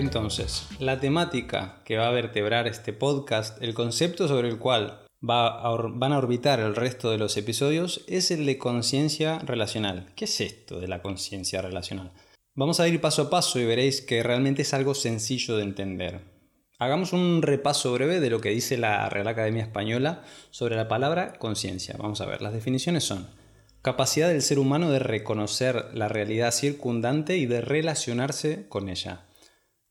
Entonces, 0.08 0.66
la 0.78 1.00
temática 1.00 1.82
que 1.84 1.98
va 1.98 2.08
a 2.08 2.12
vertebrar 2.12 2.66
este 2.66 2.94
podcast, 2.94 3.62
el 3.62 3.74
concepto 3.74 4.26
sobre 4.26 4.48
el 4.48 4.58
cual 4.58 5.04
van 5.20 6.12
a 6.14 6.18
orbitar 6.18 6.60
el 6.60 6.74
resto 6.74 7.10
de 7.10 7.18
los 7.18 7.36
episodios, 7.36 8.06
es 8.08 8.30
el 8.30 8.46
de 8.46 8.56
conciencia 8.56 9.38
relacional. 9.40 10.10
¿Qué 10.16 10.24
es 10.24 10.40
esto 10.40 10.80
de 10.80 10.88
la 10.88 11.02
conciencia 11.02 11.60
relacional? 11.60 12.10
Vamos 12.54 12.80
a 12.80 12.88
ir 12.88 13.02
paso 13.02 13.20
a 13.20 13.28
paso 13.28 13.60
y 13.60 13.66
veréis 13.66 14.00
que 14.00 14.22
realmente 14.22 14.62
es 14.62 14.72
algo 14.72 14.94
sencillo 14.94 15.58
de 15.58 15.64
entender. 15.64 16.22
Hagamos 16.78 17.12
un 17.12 17.42
repaso 17.42 17.92
breve 17.92 18.18
de 18.18 18.30
lo 18.30 18.40
que 18.40 18.48
dice 18.48 18.78
la 18.78 19.10
Real 19.10 19.28
Academia 19.28 19.64
Española 19.64 20.24
sobre 20.48 20.74
la 20.74 20.88
palabra 20.88 21.34
conciencia. 21.34 21.96
Vamos 21.98 22.22
a 22.22 22.26
ver, 22.26 22.40
las 22.40 22.54
definiciones 22.54 23.04
son 23.04 23.28
capacidad 23.82 24.28
del 24.28 24.40
ser 24.40 24.58
humano 24.58 24.90
de 24.90 25.00
reconocer 25.00 25.90
la 25.92 26.08
realidad 26.08 26.52
circundante 26.52 27.36
y 27.36 27.44
de 27.44 27.60
relacionarse 27.60 28.66
con 28.70 28.88
ella 28.88 29.27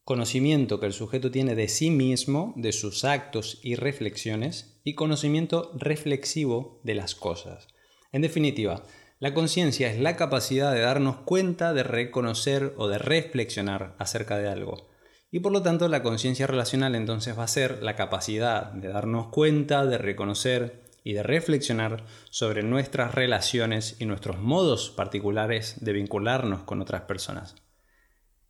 conocimiento 0.07 0.79
que 0.79 0.85
el 0.85 0.93
sujeto 0.93 1.31
tiene 1.31 1.53
de 1.53 1.67
sí 1.67 1.91
mismo, 1.91 2.53
de 2.55 2.71
sus 2.71 3.03
actos 3.03 3.59
y 3.61 3.75
reflexiones, 3.75 4.79
y 4.85 4.95
conocimiento 4.95 5.73
reflexivo 5.75 6.79
de 6.85 6.95
las 6.95 7.13
cosas. 7.13 7.67
En 8.13 8.21
definitiva, 8.21 8.83
la 9.19 9.33
conciencia 9.33 9.91
es 9.91 9.99
la 9.99 10.15
capacidad 10.15 10.71
de 10.71 10.79
darnos 10.79 11.17
cuenta, 11.17 11.73
de 11.73 11.83
reconocer 11.83 12.73
o 12.77 12.87
de 12.87 12.99
reflexionar 12.99 13.97
acerca 13.99 14.37
de 14.37 14.47
algo. 14.47 14.87
Y 15.29 15.41
por 15.41 15.51
lo 15.51 15.61
tanto 15.61 15.89
la 15.89 16.03
conciencia 16.03 16.47
relacional 16.47 16.95
entonces 16.95 17.37
va 17.37 17.43
a 17.43 17.49
ser 17.49 17.83
la 17.83 17.97
capacidad 17.97 18.71
de 18.71 18.87
darnos 18.87 19.27
cuenta, 19.27 19.85
de 19.85 19.97
reconocer 19.97 20.85
y 21.03 21.15
de 21.15 21.23
reflexionar 21.23 22.05
sobre 22.29 22.63
nuestras 22.63 23.13
relaciones 23.13 23.97
y 23.99 24.05
nuestros 24.05 24.39
modos 24.39 24.89
particulares 24.89 25.83
de 25.83 25.91
vincularnos 25.91 26.63
con 26.63 26.81
otras 26.81 27.01
personas. 27.01 27.55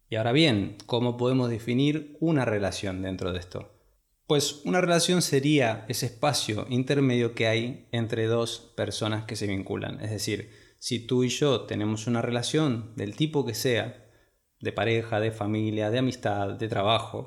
Y 0.10 0.16
ahora 0.16 0.32
bien, 0.32 0.78
¿cómo 0.86 1.18
podemos 1.18 1.50
definir 1.50 2.16
una 2.22 2.46
relación 2.46 3.02
dentro 3.02 3.34
de 3.34 3.40
esto? 3.40 3.74
Pues 4.26 4.62
una 4.64 4.80
relación 4.80 5.22
sería 5.22 5.86
ese 5.90 6.06
espacio 6.06 6.66
intermedio 6.70 7.34
que 7.34 7.48
hay 7.48 7.88
entre 7.92 8.28
dos 8.28 8.74
personas 8.76 9.26
que 9.26 9.36
se 9.36 9.48
vinculan. 9.48 10.00
Es 10.02 10.12
decir, 10.12 10.52
si 10.80 11.00
tú 11.00 11.24
y 11.24 11.30
yo 11.30 11.62
tenemos 11.62 12.08
una 12.08 12.22
relación 12.22 12.94
del 12.96 13.16
tipo 13.16 13.46
que 13.46 13.54
sea, 13.54 14.06
de 14.60 14.72
pareja, 14.72 15.20
de 15.20 15.32
familia, 15.32 15.90
de 15.92 16.00
amistad, 16.00 16.54
de 16.54 16.68
trabajo, 16.68 17.26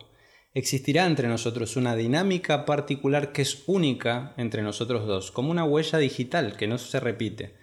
existirá 0.55 1.07
entre 1.07 1.29
nosotros 1.29 1.77
una 1.77 1.95
dinámica 1.95 2.65
particular 2.65 3.33
que 3.33 3.43
es 3.43 3.65
única 3.67 4.35
entre 4.37 4.63
nosotros 4.63 5.07
dos, 5.07 5.31
como 5.31 5.51
una 5.51 5.65
huella 5.65 5.99
digital 5.99 6.57
que 6.57 6.67
no 6.67 6.79
se 6.79 6.99
repite. 6.99 7.60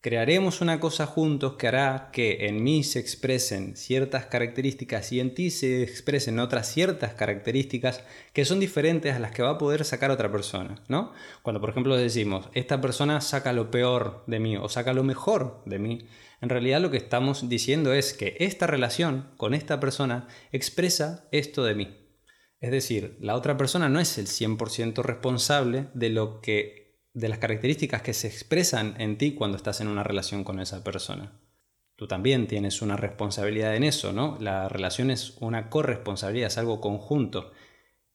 Crearemos 0.00 0.60
una 0.60 0.78
cosa 0.78 1.06
juntos 1.06 1.54
que 1.54 1.66
hará 1.66 2.10
que 2.12 2.46
en 2.46 2.62
mí 2.62 2.84
se 2.84 3.00
expresen 3.00 3.76
ciertas 3.76 4.26
características 4.26 5.10
y 5.10 5.20
en 5.20 5.34
ti 5.34 5.50
se 5.50 5.82
expresen 5.82 6.38
otras 6.38 6.70
ciertas 6.72 7.14
características 7.14 8.04
que 8.32 8.44
son 8.44 8.60
diferentes 8.60 9.14
a 9.14 9.18
las 9.18 9.32
que 9.32 9.42
va 9.42 9.50
a 9.50 9.58
poder 9.58 9.84
sacar 9.84 10.10
otra 10.10 10.30
persona, 10.30 10.76
¿no? 10.88 11.12
Cuando 11.42 11.60
por 11.60 11.70
ejemplo 11.70 11.96
decimos, 11.96 12.48
esta 12.54 12.80
persona 12.80 13.20
saca 13.20 13.52
lo 13.52 13.70
peor 13.70 14.22
de 14.28 14.38
mí 14.38 14.56
o 14.56 14.68
saca 14.68 14.92
lo 14.92 15.02
mejor 15.02 15.62
de 15.66 15.78
mí, 15.80 16.06
en 16.40 16.50
realidad 16.50 16.80
lo 16.80 16.90
que 16.90 16.98
estamos 16.98 17.48
diciendo 17.48 17.92
es 17.92 18.12
que 18.12 18.36
esta 18.40 18.66
relación 18.66 19.30
con 19.36 19.54
esta 19.54 19.80
persona 19.80 20.28
expresa 20.52 21.28
esto 21.32 21.64
de 21.64 21.74
mí. 21.74 21.96
Es 22.60 22.70
decir, 22.70 23.16
la 23.20 23.34
otra 23.34 23.56
persona 23.56 23.88
no 23.88 24.00
es 24.00 24.18
el 24.18 24.26
100% 24.26 25.02
responsable 25.02 25.88
de 25.94 26.10
lo 26.10 26.40
que 26.40 26.85
de 27.16 27.30
las 27.30 27.38
características 27.38 28.02
que 28.02 28.12
se 28.12 28.26
expresan 28.26 28.94
en 29.00 29.16
ti 29.16 29.32
cuando 29.32 29.56
estás 29.56 29.80
en 29.80 29.88
una 29.88 30.02
relación 30.02 30.44
con 30.44 30.60
esa 30.60 30.84
persona. 30.84 31.40
Tú 31.96 32.06
también 32.06 32.46
tienes 32.46 32.82
una 32.82 32.98
responsabilidad 32.98 33.74
en 33.74 33.84
eso, 33.84 34.12
¿no? 34.12 34.36
La 34.38 34.68
relación 34.68 35.10
es 35.10 35.34
una 35.40 35.70
corresponsabilidad, 35.70 36.48
es 36.48 36.58
algo 36.58 36.82
conjunto. 36.82 37.52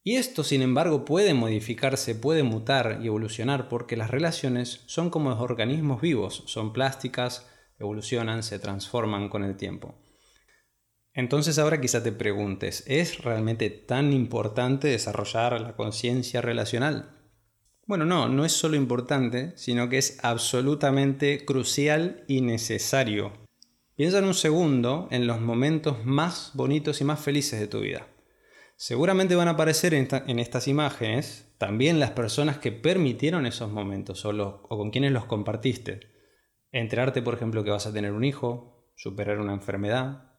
Y 0.03 0.17
esto, 0.17 0.43
sin 0.43 0.61
embargo, 0.61 1.03
puede 1.03 1.33
modificarse, 1.33 2.13
puede 2.13 2.43
mutar 2.43 2.99
y 3.01 3.07
evolucionar 3.07 3.69
porque 3.69 3.97
las 3.97 4.11
relaciones 4.11 4.83
son 4.85 5.09
como 5.09 5.31
organismos 5.31 5.99
vivos, 5.99 6.43
son 6.45 6.71
plásticas, 6.71 7.49
evolucionan, 7.79 8.43
se 8.43 8.59
transforman 8.59 9.29
con 9.29 9.43
el 9.43 9.57
tiempo. 9.57 9.95
Entonces 11.15 11.57
ahora 11.57 11.81
quizá 11.81 12.03
te 12.03 12.11
preguntes, 12.11 12.83
¿es 12.85 13.23
realmente 13.23 13.71
tan 13.71 14.13
importante 14.13 14.89
desarrollar 14.89 15.59
la 15.59 15.75
conciencia 15.75 16.39
relacional? 16.39 17.20
Bueno, 17.87 18.05
no, 18.05 18.29
no 18.29 18.45
es 18.45 18.51
solo 18.51 18.75
importante, 18.75 19.53
sino 19.55 19.89
que 19.89 19.97
es 19.97 20.19
absolutamente 20.23 21.43
crucial 21.45 22.23
y 22.27 22.41
necesario. 22.41 23.33
Piensa 23.95 24.19
en 24.19 24.25
un 24.25 24.33
segundo 24.33 25.07
en 25.11 25.27
los 25.27 25.41
momentos 25.41 26.05
más 26.05 26.51
bonitos 26.53 27.01
y 27.01 27.03
más 27.03 27.19
felices 27.19 27.59
de 27.59 27.67
tu 27.67 27.81
vida. 27.81 28.07
Seguramente 28.77 29.35
van 29.35 29.47
a 29.47 29.51
aparecer 29.51 29.93
en, 29.93 30.39
estas 30.39 30.67
imágenes 30.67 31.53
también 31.57 31.99
las 31.99 32.11
personas 32.11 32.57
que 32.57 32.71
permitieron 32.71 33.45
esos 33.45 33.71
momentos 33.71 34.25
o, 34.25 34.29
o 34.29 34.77
con 34.77 34.89
quienes 34.89 35.11
los 35.11 35.25
compartiste. 35.25 35.99
Enterarte, 36.71 37.21
por 37.21 37.35
ejemplo, 37.35 37.63
que 37.63 37.69
vas 37.69 37.85
a 37.85 37.93
tener 37.93 38.11
un 38.11 38.23
hijo, 38.23 38.91
superar 38.95 39.39
una 39.39 39.53
enfermedad, 39.53 40.31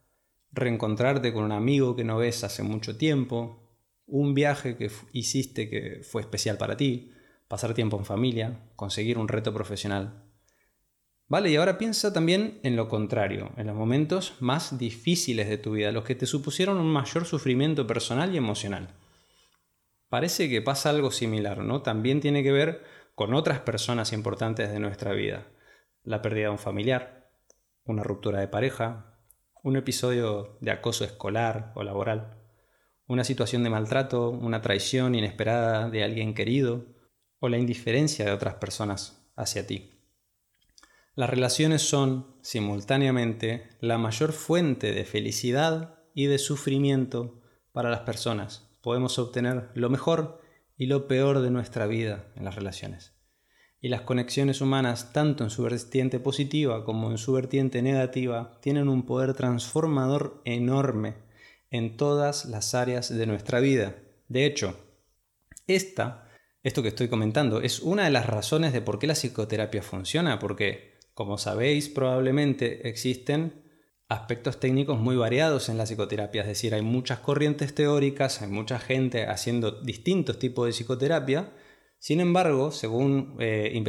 reencontrarte 0.50 1.32
con 1.32 1.44
un 1.44 1.52
amigo 1.52 1.94
que 1.94 2.04
no 2.04 2.18
ves 2.18 2.42
hace 2.44 2.62
mucho 2.62 2.96
tiempo, 2.96 3.78
un 4.06 4.34
viaje 4.34 4.76
que 4.76 4.90
hiciste 5.12 5.70
que 5.70 6.00
fue 6.02 6.22
especial 6.22 6.58
para 6.58 6.76
ti, 6.76 7.12
pasar 7.52 7.74
tiempo 7.74 7.98
en 7.98 8.06
familia, 8.06 8.60
conseguir 8.76 9.18
un 9.18 9.28
reto 9.28 9.52
profesional. 9.52 10.24
Vale, 11.28 11.50
y 11.50 11.56
ahora 11.56 11.76
piensa 11.76 12.10
también 12.10 12.58
en 12.62 12.76
lo 12.76 12.88
contrario, 12.88 13.50
en 13.58 13.66
los 13.66 13.76
momentos 13.76 14.36
más 14.40 14.78
difíciles 14.78 15.50
de 15.50 15.58
tu 15.58 15.72
vida, 15.72 15.92
los 15.92 16.04
que 16.04 16.14
te 16.14 16.24
supusieron 16.24 16.78
un 16.78 16.90
mayor 16.90 17.26
sufrimiento 17.26 17.86
personal 17.86 18.32
y 18.32 18.38
emocional. 18.38 18.94
Parece 20.08 20.48
que 20.48 20.62
pasa 20.62 20.88
algo 20.88 21.10
similar, 21.10 21.58
¿no? 21.58 21.82
También 21.82 22.22
tiene 22.22 22.42
que 22.42 22.52
ver 22.52 22.84
con 23.14 23.34
otras 23.34 23.60
personas 23.60 24.14
importantes 24.14 24.72
de 24.72 24.80
nuestra 24.80 25.12
vida. 25.12 25.46
La 26.04 26.22
pérdida 26.22 26.44
de 26.44 26.52
un 26.52 26.58
familiar, 26.58 27.32
una 27.84 28.02
ruptura 28.02 28.40
de 28.40 28.48
pareja, 28.48 29.18
un 29.62 29.76
episodio 29.76 30.56
de 30.62 30.70
acoso 30.70 31.04
escolar 31.04 31.72
o 31.74 31.82
laboral, 31.82 32.38
una 33.06 33.24
situación 33.24 33.62
de 33.62 33.68
maltrato, 33.68 34.30
una 34.30 34.62
traición 34.62 35.14
inesperada 35.14 35.90
de 35.90 36.02
alguien 36.02 36.32
querido, 36.32 36.86
o 37.42 37.48
la 37.48 37.58
indiferencia 37.58 38.24
de 38.24 38.30
otras 38.30 38.54
personas 38.54 39.20
hacia 39.34 39.66
ti. 39.66 39.90
Las 41.16 41.28
relaciones 41.28 41.82
son, 41.82 42.36
simultáneamente, 42.40 43.68
la 43.80 43.98
mayor 43.98 44.32
fuente 44.32 44.92
de 44.92 45.04
felicidad 45.04 45.98
y 46.14 46.26
de 46.26 46.38
sufrimiento 46.38 47.42
para 47.72 47.90
las 47.90 48.00
personas. 48.00 48.70
Podemos 48.80 49.18
obtener 49.18 49.70
lo 49.74 49.90
mejor 49.90 50.40
y 50.76 50.86
lo 50.86 51.08
peor 51.08 51.40
de 51.40 51.50
nuestra 51.50 51.88
vida 51.88 52.32
en 52.36 52.44
las 52.44 52.54
relaciones. 52.54 53.12
Y 53.80 53.88
las 53.88 54.02
conexiones 54.02 54.60
humanas, 54.60 55.12
tanto 55.12 55.42
en 55.42 55.50
su 55.50 55.64
vertiente 55.64 56.20
positiva 56.20 56.84
como 56.84 57.10
en 57.10 57.18
su 57.18 57.32
vertiente 57.32 57.82
negativa, 57.82 58.60
tienen 58.62 58.88
un 58.88 59.04
poder 59.04 59.34
transformador 59.34 60.40
enorme 60.44 61.16
en 61.72 61.96
todas 61.96 62.44
las 62.44 62.76
áreas 62.76 63.12
de 63.12 63.26
nuestra 63.26 63.58
vida. 63.58 63.96
De 64.28 64.46
hecho, 64.46 64.78
esta 65.66 66.21
esto 66.62 66.82
que 66.82 66.88
estoy 66.88 67.08
comentando 67.08 67.60
es 67.60 67.80
una 67.80 68.04
de 68.04 68.10
las 68.10 68.26
razones 68.26 68.72
de 68.72 68.80
por 68.80 68.98
qué 68.98 69.06
la 69.06 69.14
psicoterapia 69.14 69.82
funciona, 69.82 70.38
porque, 70.38 70.98
como 71.14 71.38
sabéis, 71.38 71.88
probablemente 71.88 72.88
existen 72.88 73.62
aspectos 74.08 74.60
técnicos 74.60 74.98
muy 74.98 75.16
variados 75.16 75.68
en 75.68 75.78
la 75.78 75.84
psicoterapia, 75.84 76.42
es 76.42 76.48
decir, 76.48 76.74
hay 76.74 76.82
muchas 76.82 77.18
corrientes 77.20 77.74
teóricas, 77.74 78.42
hay 78.42 78.48
mucha 78.48 78.78
gente 78.78 79.26
haciendo 79.26 79.70
distintos 79.70 80.38
tipos 80.38 80.66
de 80.66 80.72
psicoterapia, 80.72 81.50
sin 81.98 82.20
embargo, 82.20 82.72
según 82.72 83.36
eh, 83.38 83.80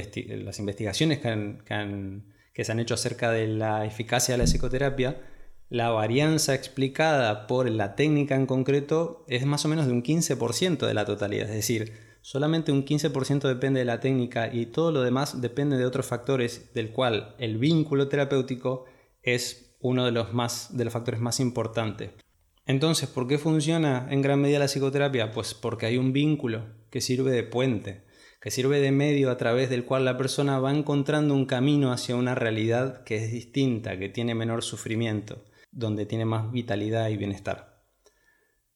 las 0.43 0.59
investigaciones 0.59 1.19
que 1.19 2.63
se 2.63 2.71
han 2.71 2.79
hecho 2.79 2.93
acerca 2.93 3.31
de 3.31 3.47
la 3.47 3.85
eficacia 3.85 4.35
de 4.35 4.37
la 4.37 4.43
psicoterapia, 4.45 5.19
la 5.69 5.89
varianza 5.89 6.53
explicada 6.53 7.47
por 7.47 7.67
la 7.69 7.95
técnica 7.95 8.35
en 8.35 8.45
concreto 8.45 9.25
es 9.27 9.45
más 9.47 9.65
o 9.65 9.67
menos 9.67 9.87
de 9.87 9.93
un 9.93 10.03
15% 10.03 10.85
de 10.85 10.93
la 10.93 11.05
totalidad, 11.05 11.49
es 11.49 11.55
decir, 11.55 12.12
solamente 12.23 12.71
un 12.71 12.85
15% 12.85 13.47
depende 13.47 13.81
de 13.81 13.85
la 13.85 13.99
técnica 13.99 14.51
y 14.51 14.65
todo 14.67 14.91
lo 14.91 15.01
demás 15.01 15.41
depende 15.41 15.77
de 15.77 15.85
otros 15.85 16.07
factores, 16.07 16.73
del 16.73 16.91
cual 16.91 17.35
el 17.37 17.57
vínculo 17.57 18.07
terapéutico 18.07 18.85
es 19.21 19.75
uno 19.81 20.05
de 20.05 20.11
los, 20.11 20.33
más, 20.33 20.75
de 20.75 20.85
los 20.85 20.93
factores 20.93 21.19
más 21.19 21.39
importantes. 21.41 22.11
Entonces, 22.65 23.09
¿por 23.09 23.27
qué 23.27 23.37
funciona 23.37 24.07
en 24.09 24.21
gran 24.21 24.39
medida 24.39 24.57
la 24.57 24.69
psicoterapia? 24.69 25.31
Pues 25.31 25.53
porque 25.53 25.85
hay 25.85 25.97
un 25.97 26.13
vínculo 26.13 26.65
que 26.89 27.01
sirve 27.01 27.31
de 27.31 27.43
puente, 27.43 28.05
que 28.41 28.51
sirve 28.51 28.79
de 28.79 28.91
medio 28.91 29.29
a 29.29 29.37
través 29.37 29.69
del 29.69 29.83
cual 29.83 30.05
la 30.05 30.17
persona 30.17 30.59
va 30.59 30.71
encontrando 30.71 31.33
un 31.33 31.45
camino 31.45 31.91
hacia 31.91 32.15
una 32.15 32.35
realidad 32.35 33.03
que 33.03 33.17
es 33.17 33.31
distinta, 33.33 33.99
que 33.99 34.07
tiene 34.07 34.33
menor 34.33 34.63
sufrimiento, 34.63 35.43
donde 35.73 36.05
tiene 36.05 36.23
más 36.23 36.53
vitalidad 36.53 37.09
y 37.09 37.17
bienestar. 37.17 37.72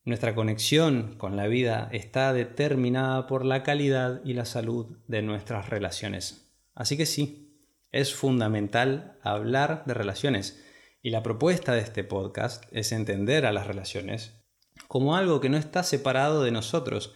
Nuestra 0.08 0.36
conexión 0.36 1.16
con 1.18 1.36
la 1.36 1.48
vida 1.48 1.90
está 1.92 2.32
determinada 2.32 3.28
por 3.28 3.44
la 3.44 3.62
calidad 3.62 4.22
y 4.24 4.36
la 4.36 4.46
salud 4.46 5.00
de 5.10 5.22
nuestras 5.22 5.70
relaciones. 5.70 6.50
Así 6.74 6.96
que 6.96 7.06
sí, 7.06 7.60
es 7.92 8.16
fundamental 8.16 9.18
hablar 9.22 9.84
de 9.86 9.94
relaciones. 9.94 10.64
Y 11.02 11.10
la 11.10 11.24
propuesta 11.24 11.74
de 11.74 11.82
este 11.82 12.06
podcast 12.06 12.64
es 12.72 12.94
entender 12.94 13.46
a 13.46 13.52
las 13.52 13.68
relaciones 13.68 14.40
como 14.88 15.18
algo 15.18 15.42
que 15.42 15.50
no 15.50 15.58
está 15.58 15.84
separado 15.84 16.42
de 16.42 16.52
nosotros. 16.52 17.14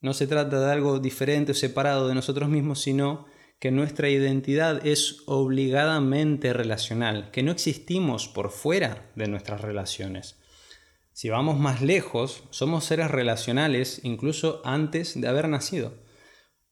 No 0.00 0.12
se 0.12 0.26
trata 0.26 0.58
de 0.58 0.72
algo 0.72 0.98
diferente 0.98 1.52
o 1.52 1.54
separado 1.54 2.08
de 2.08 2.16
nosotros 2.16 2.48
mismos, 2.48 2.80
sino 2.80 3.26
que 3.60 3.70
nuestra 3.70 4.08
identidad 4.08 4.84
es 4.84 5.22
obligadamente 5.26 6.52
relacional, 6.52 7.30
que 7.30 7.44
no 7.44 7.52
existimos 7.52 8.26
por 8.26 8.50
fuera 8.50 9.12
de 9.14 9.28
nuestras 9.28 9.60
relaciones. 9.60 10.41
Si 11.12 11.28
vamos 11.28 11.58
más 11.58 11.82
lejos, 11.82 12.44
somos 12.50 12.84
seres 12.84 13.10
relacionales 13.10 14.00
incluso 14.02 14.62
antes 14.64 15.20
de 15.20 15.28
haber 15.28 15.48
nacido. 15.48 16.02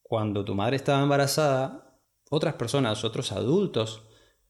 Cuando 0.03 0.45
tu 0.45 0.55
madre 0.55 0.77
estaba 0.77 1.03
embarazada, 1.03 1.99
otras 2.31 2.55
personas, 2.55 3.05
otros 3.05 3.33
adultos, 3.33 4.09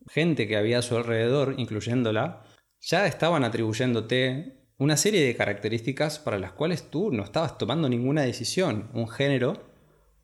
gente 0.09 0.47
que 0.47 0.57
había 0.57 0.79
a 0.79 0.83
su 0.83 0.97
alrededor, 0.97 1.55
incluyéndola, 1.59 2.45
ya 2.81 3.07
estaban 3.07 3.43
atribuyéndote 3.43 4.69
una 4.79 4.97
serie 4.97 5.25
de 5.27 5.37
características 5.37 6.19
para 6.19 6.39
las 6.39 6.53
cuales 6.53 6.91
tú 6.91 7.13
no 7.13 7.23
estabas 7.25 7.59
tomando 7.59 7.89
ninguna 7.89 8.23
decisión, 8.23 8.91
un 8.95 9.09
género, 9.09 9.70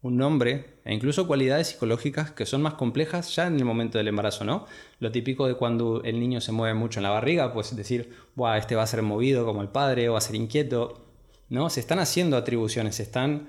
un 0.02 0.16
nombre 0.16 0.78
e 0.84 0.94
incluso 0.94 1.26
cualidades 1.26 1.68
psicológicas 1.68 2.30
que 2.30 2.46
son 2.46 2.62
más 2.62 2.74
complejas 2.74 3.34
ya 3.34 3.46
en 3.46 3.56
el 3.56 3.64
momento 3.64 3.98
del 3.98 4.08
embarazo, 4.08 4.44
¿no? 4.44 4.66
Lo 5.00 5.10
típico 5.10 5.46
de 5.46 5.54
cuando 5.54 6.02
el 6.04 6.20
niño 6.20 6.40
se 6.40 6.52
mueve 6.52 6.74
mucho 6.74 7.00
en 7.00 7.04
la 7.04 7.10
barriga, 7.10 7.52
pues 7.52 7.74
decir, 7.74 8.14
Buah, 8.34 8.58
este 8.58 8.76
va 8.76 8.82
a 8.82 8.86
ser 8.86 9.02
movido 9.02 9.44
como 9.44 9.62
el 9.62 9.68
padre 9.68 10.08
o 10.08 10.12
va 10.12 10.18
a 10.18 10.22
ser 10.22 10.36
inquieto, 10.36 11.06
¿no? 11.48 11.70
Se 11.70 11.80
están 11.80 11.98
haciendo 11.98 12.36
atribuciones, 12.36 12.96
se 12.96 13.02
están 13.02 13.48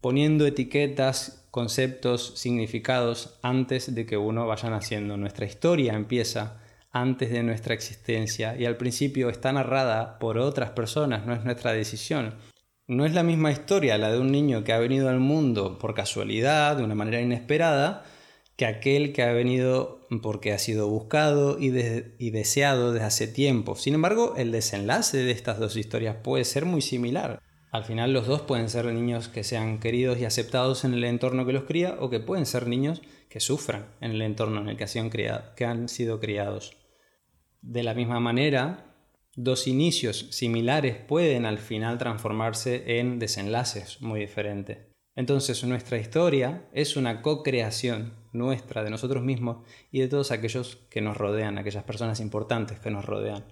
poniendo 0.00 0.46
etiquetas, 0.46 1.46
conceptos, 1.50 2.32
significados 2.36 3.38
antes 3.42 3.94
de 3.94 4.06
que 4.06 4.16
uno 4.16 4.46
vaya 4.46 4.70
naciendo. 4.70 5.16
Nuestra 5.16 5.46
historia 5.46 5.94
empieza 5.94 6.60
antes 6.90 7.30
de 7.30 7.42
nuestra 7.42 7.74
existencia 7.74 8.56
y 8.56 8.64
al 8.64 8.76
principio 8.76 9.28
está 9.28 9.52
narrada 9.52 10.18
por 10.18 10.38
otras 10.38 10.70
personas, 10.70 11.26
no 11.26 11.34
es 11.34 11.44
nuestra 11.44 11.72
decisión. 11.72 12.34
No 12.88 13.04
es 13.04 13.12
la 13.12 13.22
misma 13.22 13.52
historia 13.52 13.98
la 13.98 14.10
de 14.10 14.18
un 14.18 14.32
niño 14.32 14.64
que 14.64 14.72
ha 14.72 14.78
venido 14.78 15.10
al 15.10 15.20
mundo 15.20 15.78
por 15.78 15.92
casualidad, 15.92 16.74
de 16.74 16.84
una 16.84 16.94
manera 16.94 17.20
inesperada, 17.20 18.02
que 18.56 18.64
aquel 18.64 19.12
que 19.12 19.22
ha 19.22 19.30
venido 19.30 20.06
porque 20.22 20.54
ha 20.54 20.58
sido 20.58 20.88
buscado 20.88 21.58
y, 21.60 21.68
deseado 21.68 22.94
desde 22.94 23.04
hace 23.04 23.28
tiempo. 23.28 23.76
Sin 23.76 23.92
embargo, 23.92 24.32
el 24.38 24.52
desenlace 24.52 25.18
de 25.18 25.32
estas 25.32 25.58
dos 25.58 25.76
historias 25.76 26.16
puede 26.24 26.46
ser 26.46 26.64
muy 26.64 26.80
similar. 26.80 27.42
Al 27.72 27.84
final 27.84 28.14
los 28.14 28.26
dos 28.26 28.40
pueden 28.40 28.70
ser 28.70 28.86
niños 28.86 29.28
que 29.28 29.44
sean 29.44 29.80
queridos 29.80 30.18
y 30.18 30.24
aceptados 30.24 30.86
en 30.86 30.94
el 30.94 31.04
entorno 31.04 31.44
que 31.44 31.52
los 31.52 31.64
cría 31.64 31.96
o 32.00 32.08
que 32.08 32.20
pueden 32.20 32.46
ser 32.46 32.66
niños 32.66 33.02
que 33.28 33.40
sufran 33.40 33.84
en 34.00 34.12
el 34.12 34.22
entorno 34.22 34.62
en 34.62 34.70
el 34.70 34.78
que 34.78 35.64
han 35.66 35.90
sido 35.90 36.20
criados. 36.20 36.74
De 37.60 37.82
la 37.82 37.92
misma 37.92 38.18
manera, 38.18 38.87
dos 39.40 39.68
inicios 39.68 40.26
similares 40.30 40.96
pueden 40.96 41.46
al 41.46 41.58
final 41.58 41.96
transformarse 41.96 42.98
en 42.98 43.20
desenlaces 43.20 44.02
muy 44.02 44.18
diferentes. 44.18 44.78
Entonces 45.14 45.62
nuestra 45.62 45.98
historia 45.98 46.68
es 46.72 46.96
una 46.96 47.22
co-creación 47.22 48.14
nuestra, 48.32 48.82
de 48.82 48.90
nosotros 48.90 49.22
mismos 49.22 49.58
y 49.92 50.00
de 50.00 50.08
todos 50.08 50.32
aquellos 50.32 50.78
que 50.90 51.02
nos 51.02 51.16
rodean, 51.16 51.56
aquellas 51.56 51.84
personas 51.84 52.18
importantes 52.18 52.80
que 52.80 52.90
nos 52.90 53.04
rodean. 53.04 53.44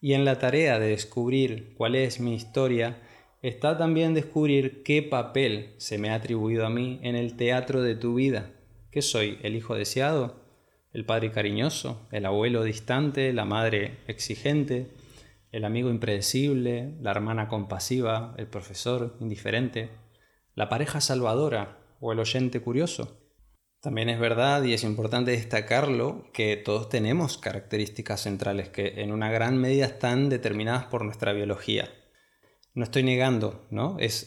Y 0.00 0.12
en 0.12 0.24
la 0.24 0.38
tarea 0.38 0.78
de 0.78 0.90
descubrir 0.90 1.74
cuál 1.76 1.96
es 1.96 2.20
mi 2.20 2.34
historia, 2.36 3.02
está 3.42 3.76
también 3.76 4.14
descubrir 4.14 4.84
qué 4.84 5.02
papel 5.02 5.74
se 5.78 5.98
me 5.98 6.10
ha 6.10 6.14
atribuido 6.14 6.64
a 6.64 6.70
mí 6.70 7.00
en 7.02 7.16
el 7.16 7.36
teatro 7.36 7.82
de 7.82 7.96
tu 7.96 8.14
vida. 8.14 8.52
¿Qué 8.92 9.02
soy? 9.02 9.38
¿El 9.42 9.56
hijo 9.56 9.74
deseado? 9.74 10.44
¿El 10.92 11.04
padre 11.04 11.32
cariñoso? 11.32 12.06
¿El 12.12 12.24
abuelo 12.24 12.62
distante? 12.62 13.32
¿La 13.32 13.44
madre 13.44 13.98
exigente? 14.06 14.92
¿El 15.52 15.64
amigo 15.64 15.90
impredecible? 15.90 16.94
¿La 17.00 17.10
hermana 17.10 17.48
compasiva? 17.48 18.34
¿El 18.36 18.46
profesor 18.46 19.16
indiferente? 19.20 19.90
¿La 20.54 20.68
pareja 20.68 21.00
salvadora? 21.00 21.78
¿O 22.00 22.12
el 22.12 22.20
oyente 22.20 22.60
curioso? 22.60 23.20
También 23.80 24.08
es 24.08 24.18
verdad 24.18 24.62
y 24.64 24.74
es 24.74 24.84
importante 24.84 25.30
destacarlo 25.30 26.30
que 26.32 26.56
todos 26.56 26.88
tenemos 26.88 27.38
características 27.38 28.22
centrales 28.22 28.68
que 28.68 29.00
en 29.02 29.12
una 29.12 29.30
gran 29.30 29.56
medida 29.56 29.86
están 29.86 30.28
determinadas 30.28 30.86
por 30.86 31.04
nuestra 31.04 31.32
biología 31.32 31.88
no 32.78 32.84
estoy 32.84 33.02
negando 33.02 33.66
¿no? 33.70 33.96
Es, 33.98 34.26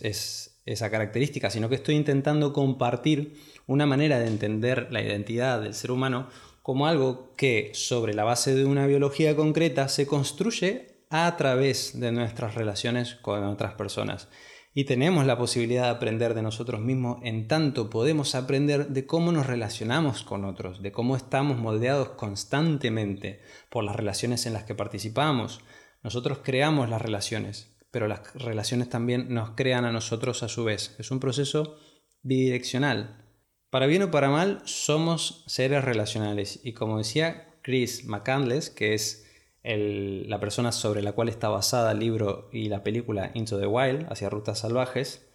esa 0.65 0.91
característica, 0.91 1.49
sino 1.49 1.69
que 1.69 1.75
estoy 1.75 1.95
intentando 1.95 2.53
compartir 2.53 3.39
una 3.65 3.85
manera 3.85 4.19
de 4.19 4.27
entender 4.27 4.89
la 4.91 5.01
identidad 5.01 5.61
del 5.61 5.73
ser 5.73 5.91
humano 5.91 6.27
como 6.61 6.85
algo 6.85 7.33
que 7.35 7.71
sobre 7.73 8.13
la 8.13 8.25
base 8.25 8.53
de 8.53 8.65
una 8.65 8.85
biología 8.85 9.35
concreta 9.35 9.87
se 9.87 10.05
construye 10.05 10.90
a 11.11 11.35
través 11.37 11.99
de 11.99 12.11
nuestras 12.11 12.55
relaciones 12.55 13.15
con 13.15 13.43
otras 13.43 13.73
personas. 13.73 14.29
Y 14.73 14.85
tenemos 14.85 15.25
la 15.25 15.37
posibilidad 15.37 15.83
de 15.83 15.89
aprender 15.89 16.33
de 16.33 16.41
nosotros 16.41 16.79
mismos 16.79 17.19
en 17.23 17.49
tanto 17.49 17.89
podemos 17.89 18.33
aprender 18.35 18.87
de 18.87 19.05
cómo 19.05 19.33
nos 19.33 19.45
relacionamos 19.45 20.23
con 20.23 20.45
otros, 20.45 20.81
de 20.81 20.93
cómo 20.93 21.17
estamos 21.17 21.57
moldeados 21.57 22.11
constantemente 22.11 23.41
por 23.69 23.83
las 23.83 23.97
relaciones 23.97 24.45
en 24.45 24.53
las 24.53 24.63
que 24.63 24.73
participamos. 24.73 25.59
Nosotros 26.01 26.39
creamos 26.41 26.89
las 26.89 27.01
relaciones, 27.01 27.75
pero 27.91 28.07
las 28.07 28.33
relaciones 28.33 28.87
también 28.87 29.33
nos 29.33 29.51
crean 29.51 29.83
a 29.83 29.91
nosotros 29.91 30.41
a 30.41 30.47
su 30.47 30.63
vez. 30.63 30.95
Es 30.97 31.11
un 31.11 31.19
proceso 31.19 31.75
bidireccional. 32.23 33.25
Para 33.69 33.87
bien 33.87 34.03
o 34.03 34.11
para 34.11 34.29
mal, 34.29 34.61
somos 34.63 35.43
seres 35.47 35.83
relacionales. 35.83 36.61
Y 36.63 36.71
como 36.71 36.97
decía 36.97 37.57
Chris 37.61 38.05
McCandless, 38.05 38.69
que 38.69 38.93
es 38.93 39.20
la 39.63 40.39
persona 40.39 40.71
sobre 40.71 41.01
la 41.01 41.13
cual 41.13 41.29
está 41.29 41.49
basada 41.49 41.91
el 41.91 41.99
libro 41.99 42.49
y 42.51 42.69
la 42.69 42.83
película 42.83 43.31
Into 43.33 43.59
the 43.59 43.67
Wild, 43.67 44.11
hacia 44.11 44.29
rutas 44.29 44.59
salvajes, 44.59 45.27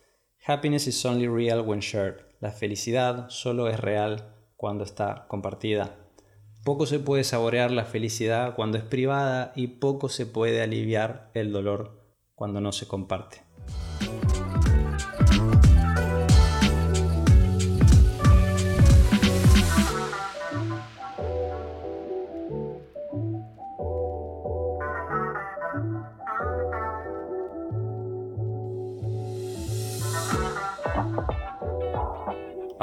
Happiness 0.46 0.86
is 0.86 1.04
only 1.04 1.26
real 1.26 1.60
when 1.60 1.80
shared. 1.80 2.24
La 2.40 2.52
felicidad 2.52 3.28
solo 3.30 3.68
es 3.68 3.80
real 3.80 4.32
cuando 4.56 4.84
está 4.84 5.26
compartida. 5.28 5.96
Poco 6.64 6.86
se 6.86 6.98
puede 6.98 7.24
saborear 7.24 7.70
la 7.70 7.84
felicidad 7.84 8.54
cuando 8.54 8.78
es 8.78 8.84
privada 8.84 9.52
y 9.56 9.68
poco 9.68 10.08
se 10.08 10.26
puede 10.26 10.62
aliviar 10.62 11.30
el 11.34 11.52
dolor 11.52 12.02
cuando 12.34 12.60
no 12.60 12.72
se 12.72 12.86
comparte. 12.86 13.45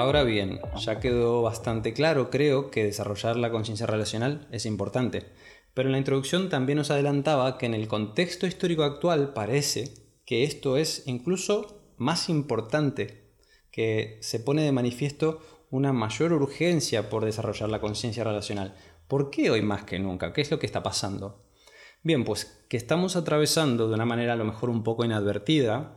Ahora 0.03 0.25
bien, 0.25 0.59
ya 0.75 0.99
quedó 0.99 1.41
bastante 1.43 1.93
claro, 1.93 2.29
creo, 2.29 2.69
que 2.69 2.83
desarrollar 2.83 3.37
la 3.37 3.51
conciencia 3.51 3.87
relacional 3.87 4.49
es 4.51 4.65
importante. 4.65 5.27
Pero 5.73 5.87
en 5.87 5.93
la 5.93 5.97
introducción 5.97 6.49
también 6.49 6.77
nos 6.77 6.91
adelantaba 6.91 7.57
que 7.57 7.67
en 7.67 7.73
el 7.73 7.87
contexto 7.87 8.45
histórico 8.45 8.83
actual 8.83 9.31
parece 9.31 9.93
que 10.25 10.43
esto 10.43 10.75
es 10.75 11.03
incluso 11.05 11.93
más 11.95 12.27
importante, 12.27 13.31
que 13.71 14.17
se 14.21 14.41
pone 14.41 14.63
de 14.63 14.73
manifiesto 14.73 15.39
una 15.69 15.93
mayor 15.93 16.33
urgencia 16.33 17.09
por 17.09 17.23
desarrollar 17.23 17.69
la 17.69 17.79
conciencia 17.79 18.25
relacional. 18.25 18.75
¿Por 19.07 19.29
qué 19.29 19.51
hoy 19.51 19.61
más 19.61 19.85
que 19.85 19.99
nunca? 19.99 20.33
¿Qué 20.33 20.41
es 20.41 20.51
lo 20.51 20.59
que 20.59 20.65
está 20.65 20.83
pasando? 20.83 21.45
Bien, 22.03 22.25
pues 22.25 22.65
que 22.67 22.75
estamos 22.75 23.15
atravesando 23.15 23.87
de 23.87 23.93
una 23.93 24.05
manera 24.05 24.33
a 24.33 24.35
lo 24.35 24.43
mejor 24.43 24.69
un 24.69 24.83
poco 24.83 25.05
inadvertida 25.05 25.95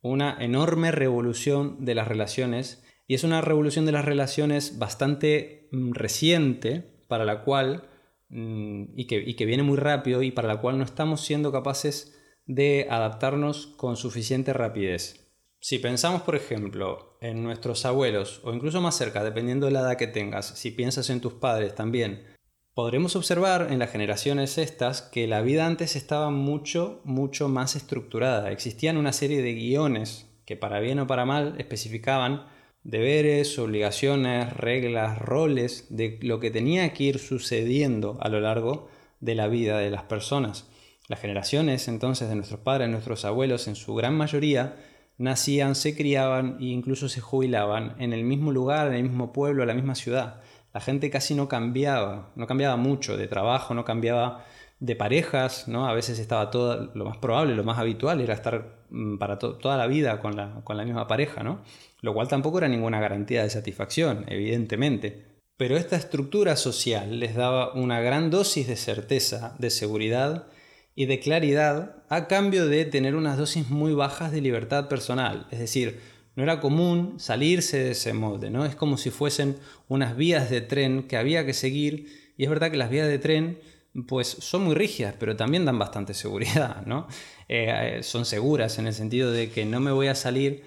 una 0.00 0.36
enorme 0.38 0.92
revolución 0.92 1.84
de 1.84 1.96
las 1.96 2.06
relaciones 2.06 2.84
y 3.12 3.14
es 3.14 3.24
una 3.24 3.42
revolución 3.42 3.84
de 3.84 3.92
las 3.92 4.04
relaciones 4.04 4.78
bastante 4.78 5.68
mm, 5.70 5.92
reciente 5.92 7.04
para 7.08 7.24
la 7.24 7.42
cual 7.42 7.88
Mm, 8.32 8.84
y 8.96 9.06
que, 9.06 9.44
viene 9.44 9.62
muy 9.62 9.76
rápido 9.76 10.22
y 10.22 10.30
para 10.30 10.48
la 10.48 10.58
cual 10.58 10.78
no 10.78 10.84
estamos 10.84 11.20
siendo 11.20 11.52
capaces 11.52 12.18
de 12.46 12.86
adaptarnos 12.88 13.66
con 13.66 13.96
suficiente 13.96 14.54
rapidez. 14.54 15.30
Si 15.60 15.78
pensamos, 15.78 16.22
por 16.22 16.34
ejemplo, 16.34 17.18
en 17.20 17.42
nuestros 17.42 17.84
abuelos 17.84 18.40
o 18.42 18.54
incluso 18.54 18.80
más 18.80 18.96
cerca, 18.96 19.22
dependiendo 19.22 19.66
de 19.66 19.72
la 19.72 19.80
edad 19.80 19.96
que 19.98 20.06
tengas, 20.06 20.46
si 20.46 20.70
piensas 20.70 21.10
en 21.10 21.20
tus 21.20 21.34
padres 21.34 21.74
también, 21.74 22.24
podremos 22.72 23.16
observar 23.16 23.68
en 23.70 23.78
las 23.78 23.90
generaciones 23.90 24.56
estas 24.56 25.02
que 25.02 25.26
la 25.26 25.42
vida 25.42 25.66
antes 25.66 25.94
estaba 25.94 26.30
mucho, 26.30 27.02
mucho 27.04 27.50
más 27.50 27.76
estructurada. 27.76 28.50
Existían 28.50 28.96
una 28.96 29.12
serie 29.12 29.42
de 29.42 29.52
guiones 29.52 30.26
que 30.46 30.56
para 30.56 30.80
bien 30.80 31.00
o 31.00 31.06
para 31.06 31.26
mal 31.26 31.54
especificaban 31.58 32.46
deberes, 32.84 33.58
obligaciones, 33.58 34.52
reglas, 34.54 35.18
roles 35.18 35.86
de 35.90 36.18
lo 36.22 36.40
que 36.40 36.50
tenía 36.50 36.92
que 36.92 37.04
ir 37.04 37.18
sucediendo 37.18 38.18
a 38.20 38.28
lo 38.28 38.40
largo 38.40 38.88
de 39.20 39.34
la 39.34 39.48
vida 39.48 39.78
de 39.78 39.90
las 39.90 40.02
personas. 40.02 40.68
Las 41.08 41.20
generaciones 41.20 41.88
entonces 41.88 42.28
de 42.28 42.34
nuestros 42.34 42.60
padres, 42.60 42.88
nuestros 42.88 43.24
abuelos, 43.24 43.68
en 43.68 43.76
su 43.76 43.94
gran 43.94 44.16
mayoría, 44.16 44.76
nacían, 45.18 45.74
se 45.74 45.96
criaban 45.96 46.56
e 46.60 46.66
incluso 46.66 47.08
se 47.08 47.20
jubilaban 47.20 47.94
en 47.98 48.12
el 48.12 48.24
mismo 48.24 48.50
lugar, 48.50 48.88
en 48.88 48.94
el 48.94 49.02
mismo 49.04 49.32
pueblo, 49.32 49.62
en 49.62 49.68
la 49.68 49.74
misma 49.74 49.94
ciudad. 49.94 50.40
La 50.74 50.80
gente 50.80 51.10
casi 51.10 51.34
no 51.34 51.48
cambiaba, 51.48 52.32
no 52.34 52.46
cambiaba 52.46 52.76
mucho 52.76 53.16
de 53.16 53.28
trabajo, 53.28 53.74
no 53.74 53.84
cambiaba 53.84 54.44
de 54.82 54.96
parejas, 54.96 55.68
¿no? 55.68 55.88
A 55.88 55.94
veces 55.94 56.18
estaba 56.18 56.50
todo, 56.50 56.90
lo 56.94 57.04
más 57.04 57.16
probable, 57.18 57.54
lo 57.54 57.62
más 57.62 57.78
habitual 57.78 58.20
era 58.20 58.34
estar 58.34 58.84
mm, 58.90 59.16
para 59.16 59.38
toda 59.38 59.76
la 59.76 59.86
vida 59.86 60.18
con 60.18 60.34
la, 60.34 60.60
con 60.64 60.76
la 60.76 60.84
misma 60.84 61.06
pareja, 61.06 61.44
¿no? 61.44 61.62
Lo 62.00 62.12
cual 62.12 62.26
tampoco 62.26 62.58
era 62.58 62.66
ninguna 62.66 63.00
garantía 63.00 63.44
de 63.44 63.50
satisfacción, 63.50 64.24
evidentemente. 64.26 65.38
Pero 65.56 65.76
esta 65.76 65.94
estructura 65.94 66.56
social 66.56 67.20
les 67.20 67.36
daba 67.36 67.72
una 67.74 68.00
gran 68.00 68.30
dosis 68.30 68.66
de 68.66 68.74
certeza, 68.74 69.54
de 69.60 69.70
seguridad 69.70 70.48
y 70.96 71.06
de 71.06 71.20
claridad 71.20 72.02
a 72.08 72.26
cambio 72.26 72.66
de 72.66 72.84
tener 72.84 73.14
unas 73.14 73.38
dosis 73.38 73.70
muy 73.70 73.94
bajas 73.94 74.32
de 74.32 74.40
libertad 74.40 74.88
personal. 74.88 75.46
Es 75.52 75.60
decir, 75.60 76.00
no 76.34 76.42
era 76.42 76.58
común 76.58 77.20
salirse 77.20 77.78
de 77.78 77.92
ese 77.92 78.14
molde, 78.14 78.50
¿no? 78.50 78.64
Es 78.64 78.74
como 78.74 78.96
si 78.96 79.10
fuesen 79.10 79.58
unas 79.86 80.16
vías 80.16 80.50
de 80.50 80.60
tren 80.60 81.04
que 81.04 81.16
había 81.16 81.46
que 81.46 81.54
seguir 81.54 82.32
y 82.36 82.42
es 82.42 82.50
verdad 82.50 82.72
que 82.72 82.78
las 82.78 82.90
vías 82.90 83.06
de 83.06 83.20
tren 83.20 83.60
pues 84.06 84.28
son 84.28 84.64
muy 84.64 84.74
rígidas, 84.74 85.14
pero 85.18 85.36
también 85.36 85.64
dan 85.64 85.78
bastante 85.78 86.14
seguridad, 86.14 86.86
¿no? 86.86 87.06
Eh, 87.48 88.00
son 88.02 88.24
seguras 88.24 88.78
en 88.78 88.86
el 88.86 88.94
sentido 88.94 89.30
de 89.30 89.50
que 89.50 89.64
no 89.64 89.80
me 89.80 89.92
voy 89.92 90.06
a 90.06 90.14
salir 90.14 90.64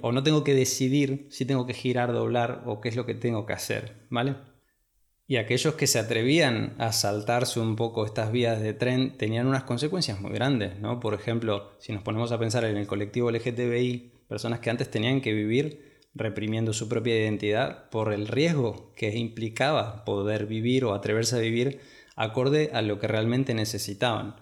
o 0.00 0.12
no 0.12 0.22
tengo 0.22 0.44
que 0.44 0.54
decidir 0.54 1.26
si 1.30 1.44
tengo 1.44 1.66
que 1.66 1.74
girar, 1.74 2.12
doblar 2.12 2.62
o 2.66 2.80
qué 2.80 2.88
es 2.88 2.96
lo 2.96 3.04
que 3.04 3.14
tengo 3.14 3.44
que 3.44 3.52
hacer, 3.52 4.06
¿vale? 4.08 4.36
Y 5.26 5.36
aquellos 5.36 5.74
que 5.74 5.86
se 5.86 5.98
atrevían 5.98 6.74
a 6.78 6.92
saltarse 6.92 7.58
un 7.58 7.76
poco 7.76 8.04
estas 8.04 8.30
vías 8.30 8.60
de 8.60 8.74
tren 8.74 9.16
tenían 9.16 9.46
unas 9.46 9.64
consecuencias 9.64 10.20
muy 10.20 10.32
grandes, 10.32 10.78
¿no? 10.80 11.00
Por 11.00 11.14
ejemplo, 11.14 11.72
si 11.78 11.92
nos 11.92 12.02
ponemos 12.02 12.30
a 12.30 12.38
pensar 12.38 12.64
en 12.64 12.76
el 12.76 12.86
colectivo 12.86 13.30
LGTBI, 13.30 14.12
personas 14.28 14.60
que 14.60 14.70
antes 14.70 14.90
tenían 14.90 15.22
que 15.22 15.32
vivir 15.32 15.94
reprimiendo 16.14 16.72
su 16.72 16.88
propia 16.88 17.16
identidad 17.16 17.88
por 17.90 18.12
el 18.12 18.28
riesgo 18.28 18.92
que 18.94 19.16
implicaba 19.16 20.04
poder 20.04 20.46
vivir 20.46 20.84
o 20.84 20.94
atreverse 20.94 21.36
a 21.36 21.40
vivir 21.40 21.80
acorde 22.16 22.70
a 22.72 22.82
lo 22.82 22.98
que 22.98 23.08
realmente 23.08 23.54
necesitaban. 23.54 24.36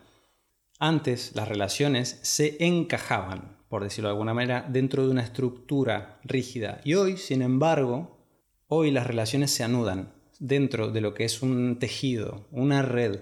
Antes 0.79 1.35
las 1.35 1.49
relaciones 1.49 2.19
se 2.23 2.57
encajaban, 2.65 3.59
por 3.69 3.85
decirlo 3.85 4.09
de 4.09 4.13
alguna 4.13 4.35
manera, 4.35 4.67
dentro 4.69 5.05
de 5.05 5.11
una 5.11 5.23
estructura 5.23 6.19
rígida 6.25 6.81
y 6.85 6.95
hoy, 6.95 7.17
sin 7.17 7.43
embargo, 7.43 8.19
hoy 8.67 8.91
las 8.91 9.07
relaciones 9.07 9.51
se 9.51 9.65
anudan 9.65 10.13
dentro 10.39 10.91
de 10.91 11.01
lo 11.01 11.15
que 11.15 11.25
es 11.25 11.41
un 11.41 11.79
tejido, 11.79 12.49
una 12.51 12.83
red, 12.83 13.21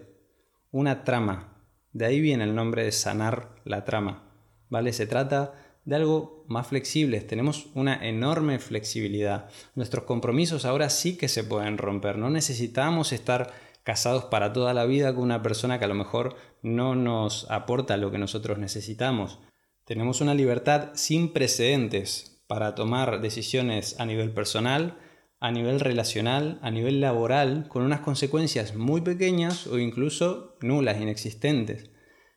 una 0.70 1.04
trama. 1.04 1.62
De 1.92 2.06
ahí 2.06 2.20
viene 2.20 2.44
el 2.44 2.54
nombre 2.54 2.84
de 2.84 2.92
sanar 2.92 3.56
la 3.64 3.84
trama. 3.84 4.32
¿Vale? 4.70 4.92
Se 4.92 5.06
trata 5.06 5.52
de 5.84 5.96
algo 5.96 6.44
más 6.48 6.68
flexible. 6.68 7.20
Tenemos 7.20 7.66
una 7.74 8.06
enorme 8.06 8.58
flexibilidad. 8.58 9.50
Nuestros 9.74 10.04
compromisos 10.04 10.64
ahora 10.64 10.88
sí 10.88 11.16
que 11.16 11.28
se 11.28 11.44
pueden 11.44 11.76
romper. 11.76 12.16
No 12.16 12.30
necesitamos 12.30 13.12
estar 13.12 13.52
casados 13.82 14.24
para 14.24 14.52
toda 14.52 14.74
la 14.74 14.84
vida 14.84 15.14
con 15.14 15.24
una 15.24 15.42
persona 15.42 15.78
que 15.78 15.84
a 15.84 15.88
lo 15.88 15.94
mejor 15.94 16.36
no 16.62 16.94
nos 16.94 17.50
aporta 17.50 17.96
lo 17.96 18.10
que 18.10 18.18
nosotros 18.18 18.58
necesitamos. 18.58 19.38
Tenemos 19.84 20.20
una 20.20 20.34
libertad 20.34 20.90
sin 20.94 21.32
precedentes 21.32 22.42
para 22.46 22.74
tomar 22.74 23.20
decisiones 23.20 23.98
a 23.98 24.06
nivel 24.06 24.32
personal, 24.32 24.98
a 25.40 25.50
nivel 25.50 25.80
relacional, 25.80 26.58
a 26.62 26.70
nivel 26.70 27.00
laboral, 27.00 27.66
con 27.68 27.82
unas 27.82 28.00
consecuencias 28.00 28.74
muy 28.74 29.00
pequeñas 29.00 29.66
o 29.66 29.78
incluso 29.78 30.56
nulas, 30.60 31.00
inexistentes. 31.00 31.90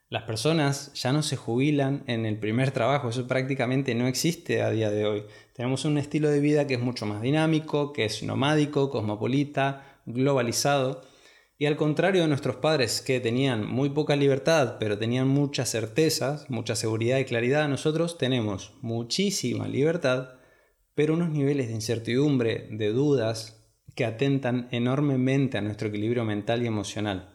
Las 0.09 0.23
personas 0.23 0.93
ya 0.93 1.11
no 1.11 1.23
se 1.23 1.35
jubilan 1.35 2.03
en 2.05 2.27
el 2.27 2.37
primer 2.37 2.69
trabajo, 2.69 3.09
eso 3.09 3.27
prácticamente 3.27 3.95
no 3.95 4.05
existe 4.05 4.61
a 4.61 4.69
día 4.69 4.91
de 4.91 5.05
hoy. 5.05 5.23
Tenemos 5.53 5.85
un 5.85 5.97
estilo 5.97 6.29
de 6.29 6.39
vida 6.39 6.67
que 6.67 6.75
es 6.75 6.79
mucho 6.79 7.07
más 7.07 7.21
dinámico, 7.21 7.91
que 7.93 8.05
es 8.05 8.21
nomádico, 8.21 8.91
cosmopolita, 8.91 9.99
globalizado. 10.05 11.01
Y 11.57 11.65
al 11.67 11.77
contrario 11.77 12.23
de 12.23 12.27
nuestros 12.27 12.57
padres 12.57 13.01
que 13.01 13.19
tenían 13.19 13.65
muy 13.67 13.89
poca 13.89 14.15
libertad, 14.15 14.77
pero 14.79 14.97
tenían 14.97 15.27
muchas 15.27 15.69
certezas, 15.69 16.49
mucha 16.49 16.75
seguridad 16.75 17.19
y 17.19 17.25
claridad, 17.25 17.69
nosotros 17.69 18.17
tenemos 18.17 18.73
muchísima 18.81 19.67
libertad, 19.67 20.35
pero 20.95 21.13
unos 21.13 21.29
niveles 21.29 21.67
de 21.67 21.75
incertidumbre, 21.75 22.67
de 22.71 22.89
dudas, 22.89 23.63
que 23.95 24.05
atentan 24.05 24.67
enormemente 24.71 25.57
a 25.57 25.61
nuestro 25.61 25.89
equilibrio 25.89 26.25
mental 26.25 26.63
y 26.63 26.67
emocional. 26.67 27.33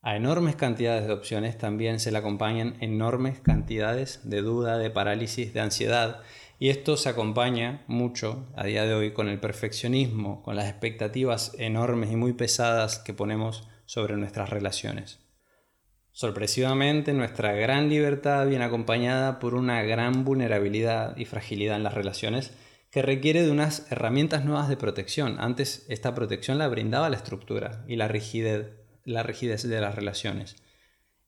A 0.00 0.16
enormes 0.16 0.56
cantidades 0.56 1.06
de 1.06 1.12
opciones 1.12 1.58
también 1.58 2.00
se 2.00 2.10
le 2.10 2.18
acompañan 2.18 2.76
enormes 2.80 3.38
cantidades 3.38 4.20
de 4.24 4.42
duda, 4.42 4.78
de 4.78 4.90
parálisis, 4.90 5.54
de 5.54 5.60
ansiedad. 5.60 6.22
Y 6.62 6.70
esto 6.70 6.96
se 6.96 7.08
acompaña 7.08 7.82
mucho 7.88 8.46
a 8.54 8.64
día 8.64 8.86
de 8.86 8.94
hoy 8.94 9.12
con 9.12 9.28
el 9.28 9.40
perfeccionismo, 9.40 10.44
con 10.44 10.54
las 10.54 10.68
expectativas 10.70 11.56
enormes 11.58 12.12
y 12.12 12.14
muy 12.14 12.34
pesadas 12.34 13.00
que 13.00 13.12
ponemos 13.12 13.68
sobre 13.84 14.16
nuestras 14.16 14.48
relaciones. 14.48 15.18
Sorpresivamente, 16.12 17.14
nuestra 17.14 17.50
gran 17.54 17.88
libertad 17.88 18.46
viene 18.46 18.64
acompañada 18.64 19.40
por 19.40 19.54
una 19.54 19.82
gran 19.82 20.24
vulnerabilidad 20.24 21.16
y 21.16 21.24
fragilidad 21.24 21.74
en 21.74 21.82
las 21.82 21.94
relaciones 21.94 22.52
que 22.92 23.02
requiere 23.02 23.42
de 23.42 23.50
unas 23.50 23.90
herramientas 23.90 24.44
nuevas 24.44 24.68
de 24.68 24.76
protección. 24.76 25.38
Antes 25.40 25.84
esta 25.88 26.14
protección 26.14 26.58
la 26.58 26.68
brindaba 26.68 27.10
la 27.10 27.16
estructura 27.16 27.84
y 27.88 27.96
la 27.96 28.06
rigidez 28.06 28.68
la 29.04 29.24
rigidez 29.24 29.68
de 29.68 29.80
las 29.80 29.96
relaciones. 29.96 30.54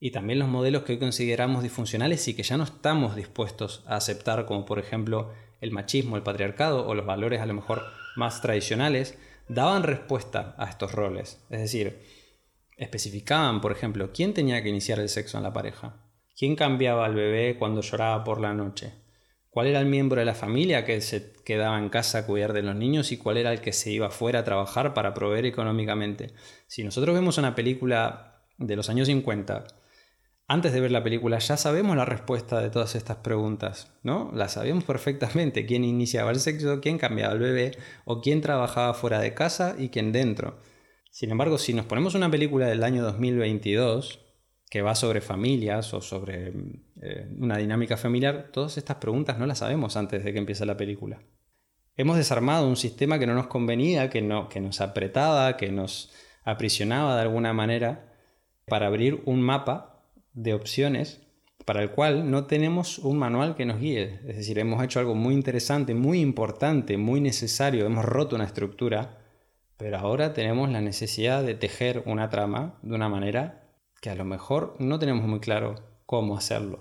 Y 0.05 0.11
también 0.11 0.39
los 0.39 0.49
modelos 0.49 0.83
que 0.83 0.93
hoy 0.93 0.99
consideramos 0.99 1.63
disfuncionales 1.63 2.29
y 2.29 2.35
que 2.35 2.43
ya 2.43 2.59
no 2.59 2.65
estamos 2.65 3.17
dispuestos 3.17 3.83
a 3.87 3.97
aceptar, 3.97 4.45
como 4.45 4.67
por 4.67 4.79
ejemplo 4.79 5.33
el 5.63 5.71
machismo, 5.71 6.17
el 6.17 6.23
patriarcado 6.23 6.87
o 6.87 6.95
los 6.95 7.07
valores 7.07 7.41
a 7.41 7.47
lo 7.47 7.55
mejor 7.55 7.85
más 8.15 8.43
tradicionales, 8.43 9.17
daban 9.49 9.83
respuesta 9.83 10.55
a 10.59 10.69
estos 10.69 10.93
roles. 10.93 11.43
Es 11.49 11.59
decir, 11.59 12.03
especificaban, 12.77 13.63
por 13.63 13.73
ejemplo, 13.73 14.11
quién 14.13 14.35
tenía 14.35 14.63
que 14.63 14.69
iniciar 14.69 14.99
el 14.99 15.09
sexo 15.09 15.39
en 15.39 15.43
la 15.43 15.55
pareja, 15.55 15.97
quién 16.37 16.55
cambiaba 16.55 17.07
al 17.07 17.15
bebé 17.15 17.57
cuando 17.59 17.81
lloraba 17.81 18.25
por 18.25 18.43
la 18.43 18.53
noche, 18.53 18.93
cuál 19.49 19.69
era 19.69 19.81
el 19.81 19.87
miembro 19.87 20.19
de 20.19 20.27
la 20.27 20.35
familia 20.35 20.85
que 20.85 21.01
se 21.01 21.33
quedaba 21.47 21.79
en 21.79 21.89
casa 21.89 22.19
a 22.19 22.27
cuidar 22.27 22.53
de 22.53 22.61
los 22.61 22.77
niños 22.77 23.11
y 23.11 23.17
cuál 23.17 23.39
era 23.39 23.53
el 23.55 23.63
que 23.63 23.73
se 23.73 23.91
iba 23.91 24.11
fuera 24.11 24.41
a 24.41 24.45
trabajar 24.45 24.93
para 24.93 25.15
proveer 25.15 25.47
económicamente. 25.47 26.35
Si 26.67 26.85
nosotros 26.85 27.15
vemos 27.15 27.39
una 27.39 27.55
película 27.55 28.43
de 28.59 28.77
los 28.77 28.91
años 28.91 29.07
50, 29.07 29.65
antes 30.47 30.73
de 30.73 30.81
ver 30.81 30.91
la 30.91 31.03
película 31.03 31.39
ya 31.39 31.57
sabemos 31.57 31.97
la 31.97 32.05
respuesta 32.05 32.61
de 32.61 32.71
todas 32.71 32.95
estas 32.95 33.19
preguntas, 33.19 33.93
¿no? 34.03 34.31
La 34.35 34.49
sabemos 34.49 34.85
perfectamente, 34.85 35.65
quién 35.67 35.85
iniciaba 35.85 36.31
el 36.31 36.41
sexo, 36.41 36.81
quién 36.81 36.99
cambiaba 36.99 37.33
el 37.33 37.41
bebé 37.41 37.79
o 38.05 38.21
quién 38.21 38.41
trabajaba 38.41 38.95
fuera 38.95 39.21
de 39.21 39.35
casa 39.35 39.75
y 39.79 39.89
quién 39.89 40.13
dentro. 40.13 40.59
Sin 41.11 41.31
embargo, 41.31 41.59
si 41.59 41.73
nos 41.73 41.87
ponemos 41.87 42.15
una 42.15 42.31
película 42.31 42.67
del 42.67 42.83
año 42.83 43.03
2022, 43.03 44.21
que 44.69 44.83
va 44.83 44.95
sobre 44.95 45.21
familias 45.21 45.95
o 45.95 46.01
sobre 46.01 46.53
eh, 47.01 47.29
una 47.39 47.57
dinámica 47.57 47.97
familiar, 47.97 48.51
todas 48.53 48.77
estas 48.77 48.97
preguntas 48.97 49.39
no 49.39 49.47
las 49.47 49.59
sabemos 49.59 49.97
antes 49.97 50.25
de 50.25 50.33
que 50.33 50.39
empiece 50.39 50.67
la 50.67 50.77
película. 50.77 51.23
Hemos 51.97 52.17
desarmado 52.17 52.67
un 52.67 52.77
sistema 52.77 53.21
que 53.21 53.27
no 53.27 53.35
nos 53.35 53.47
convenía, 53.47 54.11
que, 54.11 54.21
no, 54.21 54.49
que 54.49 54.61
nos 54.61 54.81
apretaba, 54.81 55.57
que 55.57 55.71
nos 55.71 56.13
aprisionaba 56.43 57.15
de 57.15 57.23
alguna 57.23 57.53
manera 57.53 58.13
para 58.67 58.89
abrir 58.89 59.23
un 59.27 59.41
mapa 59.41 59.94
de 60.35 60.53
opciones 60.55 61.21
para 61.65 61.83
el 61.83 61.91
cual 61.91 62.31
no 62.31 62.47
tenemos 62.47 62.99
un 62.99 63.19
manual 63.19 63.55
que 63.55 63.65
nos 63.65 63.81
guíe. 63.81 64.21
Es 64.27 64.37
decir, 64.37 64.59
hemos 64.59 64.83
hecho 64.85 65.01
algo 65.01 65.15
muy 65.15 65.35
interesante, 65.35 65.95
muy 65.95 66.21
importante, 66.21 66.99
muy 66.99 67.21
necesario, 67.21 67.87
hemos 67.87 68.05
roto 68.05 68.37
una 68.37 68.45
estructura, 68.45 69.19
pero 69.77 69.99
ahora 69.99 70.35
tenemos 70.35 70.69
la 70.71 70.81
necesidad 70.81 71.43
de 71.43 71.55
tejer 71.55 72.03
una 72.07 72.29
trama 72.29 72.79
de 72.83 72.95
una 72.95 73.09
manera 73.09 73.63
que 74.03 74.11
a 74.11 74.15
lo 74.15 74.25
mejor 74.25 74.77
no 74.79 74.99
tenemos 74.99 75.27
muy 75.27 75.41
claro 75.41 75.77
cómo 76.05 76.37
hacerlo. 76.37 76.81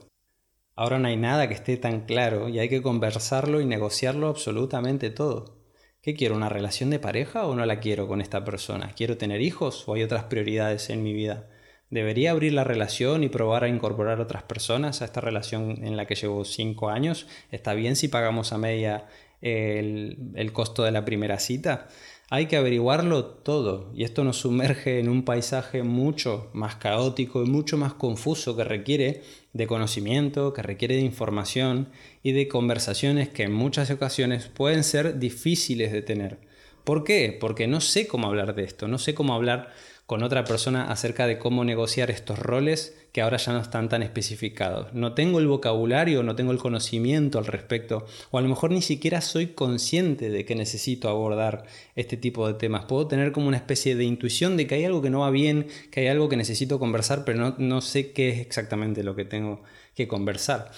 Ahora 0.76 1.00
no 1.00 1.08
hay 1.08 1.18
nada 1.18 1.48
que 1.48 1.54
esté 1.54 1.78
tan 1.78 2.02
claro 2.02 2.50
y 2.50 2.60
hay 2.60 2.68
que 2.68 2.82
conversarlo 2.82 3.62
y 3.62 3.66
negociarlo 3.66 4.28
absolutamente 4.28 5.12
todo. 5.12 5.64
¿Qué 6.02 6.16
quiero? 6.16 6.36
¿Una 6.36 6.50
relación 6.50 6.90
de 6.90 7.00
pareja 7.00 7.46
o 7.46 7.56
no 7.56 7.66
la 7.66 7.80
quiero 7.80 8.08
con 8.08 8.20
esta 8.20 8.44
persona? 8.44 8.92
¿Quiero 8.94 9.18
tener 9.18 9.40
hijos 9.40 9.88
o 9.88 9.94
hay 9.94 10.04
otras 10.04 10.26
prioridades 10.26 10.90
en 10.90 11.04
mi 11.04 11.14
vida? 11.14 11.48
¿Debería 11.94 12.32
abrir 12.32 12.54
la 12.54 12.64
relación 12.64 13.24
y 13.24 13.30
probar 13.30 13.64
a 13.64 13.68
incorporar 13.68 14.20
otras 14.20 14.42
personas 14.42 15.02
a 15.02 15.06
esta 15.06 15.22
relación 15.22 15.86
en 15.86 15.96
la 15.96 16.08
que 16.08 16.16
llevo 16.16 16.44
cinco 16.44 16.90
años? 16.90 17.28
¿Está 17.52 17.76
bien 17.76 17.96
si 17.96 18.08
pagamos 18.08 18.52
a 18.52 18.58
media 18.58 19.06
el, 19.42 20.18
el 20.34 20.54
costo 20.54 20.84
de 20.84 20.92
la 20.92 21.06
primera 21.06 21.38
cita? 21.38 21.88
hay 22.30 22.48
que 22.48 22.58
averiguarlo 22.58 23.26
todo 23.26 23.92
y 23.94 24.04
esto 24.04 24.24
nos 24.24 24.38
sumerge 24.38 24.98
en 24.98 25.08
un 25.08 25.24
paisaje 25.24 25.84
mucho 25.84 26.50
más 26.54 26.78
caótico 26.78 27.44
y 27.44 27.46
mucho 27.48 27.78
más 27.78 27.94
confuso 27.94 28.56
que 28.56 28.64
requiere 28.64 29.22
de 29.54 29.68
conocimiento, 29.68 30.52
que 30.52 30.64
requiere 30.64 30.96
de 30.96 31.02
información 31.02 31.90
y 32.24 32.32
de 32.32 32.48
conversaciones 32.48 33.30
que 33.30 33.44
en 33.44 33.54
muchas 33.54 33.92
ocasiones 33.92 34.48
pueden 34.48 34.84
ser 34.84 35.20
difíciles 35.20 35.92
de 35.92 36.02
tener. 36.02 36.40
¿Por 36.84 37.04
qué? 37.04 37.38
Porque 37.40 37.68
no 37.68 37.82
sé 37.82 38.08
cómo 38.08 38.26
hablar 38.26 38.56
de 38.56 38.64
esto, 38.64 38.88
no 38.88 38.98
sé 38.98 39.14
cómo 39.14 39.36
hablar 39.36 39.72
con 40.14 40.22
otra 40.22 40.44
persona 40.44 40.92
acerca 40.92 41.26
de 41.26 41.40
cómo 41.40 41.66
negociar 41.66 42.12
estos 42.12 42.38
roles 42.38 42.96
que 43.12 43.24
ahora 43.24 43.38
ya 43.38 43.52
no 43.52 43.60
están 43.60 43.90
tan 43.90 44.04
especificados. 44.04 44.94
No 44.94 45.16
tengo 45.16 45.40
el 45.40 45.48
vocabulario, 45.48 46.22
no 46.22 46.36
tengo 46.36 46.52
el 46.52 46.60
conocimiento 46.60 47.40
al 47.40 47.48
respecto, 47.48 48.06
o 48.30 48.38
a 48.38 48.42
lo 48.42 48.48
mejor 48.48 48.70
ni 48.70 48.84
siquiera 48.84 49.22
soy 49.22 49.48
consciente 49.48 50.30
de 50.30 50.46
que 50.46 50.54
necesito 50.54 51.10
abordar 51.10 51.66
este 51.96 52.16
tipo 52.16 52.48
de 52.48 52.54
temas. 52.54 52.86
Puedo 52.86 53.08
tener 53.08 53.32
como 53.32 53.48
una 53.48 53.58
especie 53.58 53.96
de 53.96 54.04
intuición 54.04 54.56
de 54.56 54.68
que 54.68 54.76
hay 54.76 54.86
algo 54.86 55.02
que 55.02 55.10
no 55.10 55.22
va 55.22 55.32
bien, 55.32 55.66
que 55.90 56.02
hay 56.02 56.08
algo 56.10 56.30
que 56.30 56.38
necesito 56.38 56.78
conversar, 56.78 57.26
pero 57.26 57.40
no, 57.40 57.56
no 57.58 57.82
sé 57.82 58.12
qué 58.12 58.30
es 58.30 58.40
exactamente 58.40 59.02
lo 59.02 59.16
que 59.16 59.26
tengo 59.26 59.64
que 59.96 60.08
conversar. 60.08 60.70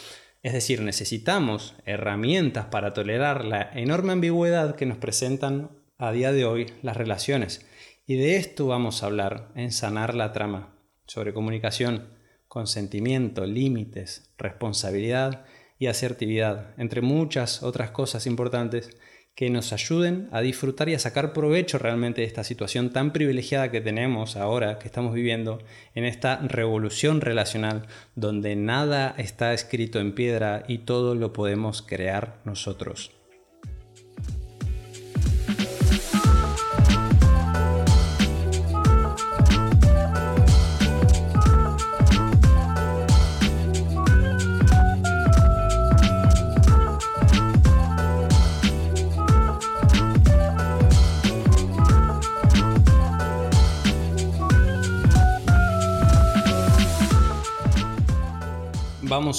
Es 0.43 0.53
decir, 0.53 0.79
necesitamos 0.79 1.75
herramientas 1.85 2.67
para 2.67 2.93
tolerar 2.93 3.43
la 3.43 3.69
enorme 3.73 4.13
ambigüedad 4.13 4.77
que 4.77 4.85
nos 4.85 4.97
presentan 4.97 5.71
a 5.97 6.13
día 6.13 6.31
de 6.31 6.45
hoy 6.45 6.67
las 6.83 6.95
relaciones 6.95 7.65
y 8.07 8.15
de 8.15 8.37
esto 8.37 8.67
vamos 8.67 9.01
a 9.01 9.07
hablar 9.07 9.51
en 9.55 9.71
Sanar 9.71 10.13
la 10.13 10.31
Trama, 10.31 10.75
sobre 11.07 11.33
comunicación, 11.33 12.09
consentimiento, 12.47 13.45
límites, 13.45 14.31
responsabilidad 14.37 15.45
y 15.79 15.87
asertividad, 15.87 16.73
entre 16.77 17.01
muchas 17.01 17.63
otras 17.63 17.91
cosas 17.91 18.27
importantes 18.27 18.95
que 19.35 19.49
nos 19.49 19.73
ayuden 19.73 20.29
a 20.31 20.39
disfrutar 20.39 20.87
y 20.87 20.93
a 20.93 20.99
sacar 20.99 21.33
provecho 21.33 21.77
realmente 21.77 22.21
de 22.21 22.27
esta 22.27 22.45
situación 22.45 22.91
tan 22.91 23.11
privilegiada 23.11 23.69
que 23.69 23.81
tenemos 23.81 24.37
ahora, 24.37 24.79
que 24.79 24.87
estamos 24.87 25.13
viviendo, 25.13 25.59
en 25.93 26.05
esta 26.05 26.37
revolución 26.37 27.19
relacional 27.19 27.87
donde 28.15 28.55
nada 28.55 29.13
está 29.17 29.53
escrito 29.53 29.99
en 29.99 30.15
piedra 30.15 30.63
y 30.67 30.79
todo 30.79 31.15
lo 31.15 31.33
podemos 31.33 31.81
crear 31.81 32.39
nosotros. 32.45 33.11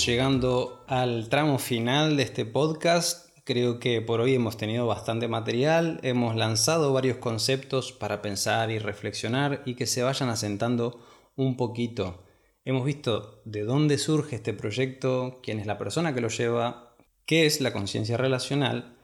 Llegando 0.04 0.84
al 0.88 1.28
tramo 1.30 1.58
final 1.58 2.16
de 2.16 2.24
este 2.24 2.44
podcast. 2.44 3.30
Creo 3.44 3.78
que 3.78 4.02
por 4.02 4.20
hoy 4.20 4.34
hemos 4.34 4.58
tenido 4.58 4.86
bastante 4.86 5.26
material, 5.26 6.00
hemos 6.02 6.36
lanzado 6.36 6.92
varios 6.92 7.16
conceptos 7.16 7.92
para 7.92 8.20
pensar 8.20 8.70
y 8.70 8.78
reflexionar 8.78 9.62
y 9.64 9.74
que 9.74 9.86
se 9.86 10.02
vayan 10.02 10.28
asentando 10.28 11.00
un 11.34 11.56
poquito. 11.56 12.24
Hemos 12.64 12.84
visto 12.84 13.40
de 13.46 13.62
dónde 13.62 13.96
surge 13.96 14.36
este 14.36 14.52
proyecto, 14.52 15.40
quién 15.42 15.60
es 15.60 15.66
la 15.66 15.78
persona 15.78 16.12
que 16.14 16.20
lo 16.20 16.28
lleva, 16.28 16.94
qué 17.24 17.46
es 17.46 17.60
la 17.60 17.72
conciencia 17.72 18.16
relacional, 18.18 18.96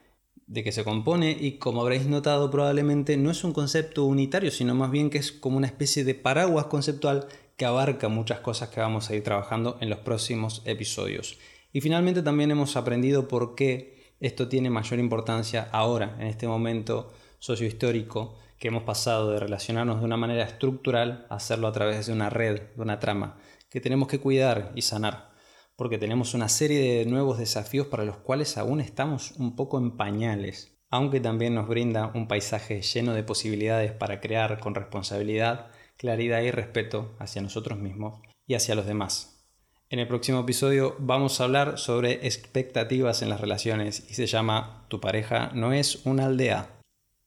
de 0.47 0.63
qué 0.63 0.73
se 0.73 0.85
compone 0.85 1.37
y 1.41 1.59
como 1.59 1.81
habréis 1.81 2.07
notado 2.07 2.51
probablemente 2.51 3.17
no 3.17 3.31
es 3.31 3.45
un 3.45 3.53
concepto 3.53 4.05
unitario, 4.05 4.51
sino 4.51 4.75
más 4.75 4.91
bien 4.91 5.09
que 5.09 5.19
es 5.19 5.33
como 5.33 5.57
una 5.57 5.69
especie 5.69 6.05
de 6.05 6.15
paraguas 6.15 6.67
conceptual 6.67 7.29
que 7.57 7.65
abarca 7.65 8.09
muchas 8.09 8.41
cosas 8.41 8.69
que 8.69 8.81
vamos 8.81 9.09
a 9.09 9.15
ir 9.15 9.23
trabajando 9.23 9.79
en 9.81 9.91
los 9.91 9.99
próximos 10.01 10.63
episodios. 10.65 11.39
Y 11.73 11.81
finalmente 11.81 12.23
también 12.23 12.51
hemos 12.51 12.77
aprendido 12.77 13.29
por 13.29 13.55
qué 13.55 14.15
esto 14.21 14.49
tiene 14.49 14.71
mayor 14.71 14.99
importancia 14.99 15.69
ahora, 15.73 16.17
en 16.21 16.27
este 16.27 16.47
momento 16.47 17.13
sociohistórico, 17.39 18.37
que 18.59 18.69
hemos 18.69 18.85
pasado 18.85 19.33
de 19.33 19.41
relacionarnos 19.41 19.99
de 19.99 20.05
una 20.05 20.17
manera 20.17 20.45
estructural 20.45 21.27
a 21.29 21.35
hacerlo 21.35 21.67
a 21.67 21.73
través 21.73 22.07
de 22.07 22.13
una 22.13 22.31
red, 22.31 22.61
de 22.77 22.83
una 22.83 23.01
trama, 23.01 23.37
que 23.69 23.81
tenemos 23.81 24.07
que 24.07 24.21
cuidar 24.21 24.71
y 24.77 24.83
sanar, 24.83 25.33
porque 25.75 25.99
tenemos 25.99 26.35
una 26.35 26.49
serie 26.49 26.99
de 26.99 27.07
nuevos 27.07 27.39
desafíos 27.39 27.89
para 27.89 28.05
los 28.05 28.19
cuales 28.19 28.57
aún 28.59 28.81
estamos 28.81 29.33
un 29.33 29.57
poco 29.57 29.79
en 29.79 29.97
pañales, 29.97 30.79
aunque 30.91 31.19
también 31.19 31.55
nos 31.57 31.67
brinda 31.67 32.13
un 32.15 32.29
paisaje 32.29 32.83
lleno 32.83 33.15
de 33.15 33.25
posibilidades 33.25 33.91
para 33.91 34.21
crear 34.21 34.61
con 34.61 34.77
responsabilidad 34.77 35.71
claridad 36.03 36.43
y 36.43 36.51
respeto 36.51 37.15
hacia 37.21 37.43
nosotros 37.43 37.79
mismos 37.79 38.21
y 38.45 38.55
hacia 38.55 38.75
los 38.75 38.87
demás. 38.87 39.47
En 39.89 40.01
el 40.01 40.09
próximo 40.09 40.41
episodio 40.41 40.97
vamos 40.99 41.41
a 41.41 41.45
hablar 41.45 41.79
sobre 41.79 42.27
expectativas 42.27 43.23
en 43.23 43.29
las 43.29 43.41
relaciones 43.41 44.05
y 44.11 44.15
se 44.15 44.27
llama 44.27 44.85
Tu 44.89 45.01
pareja 45.01 45.53
no 45.55 45.73
es 45.73 46.05
una 46.05 46.27
aldea. 46.27 46.71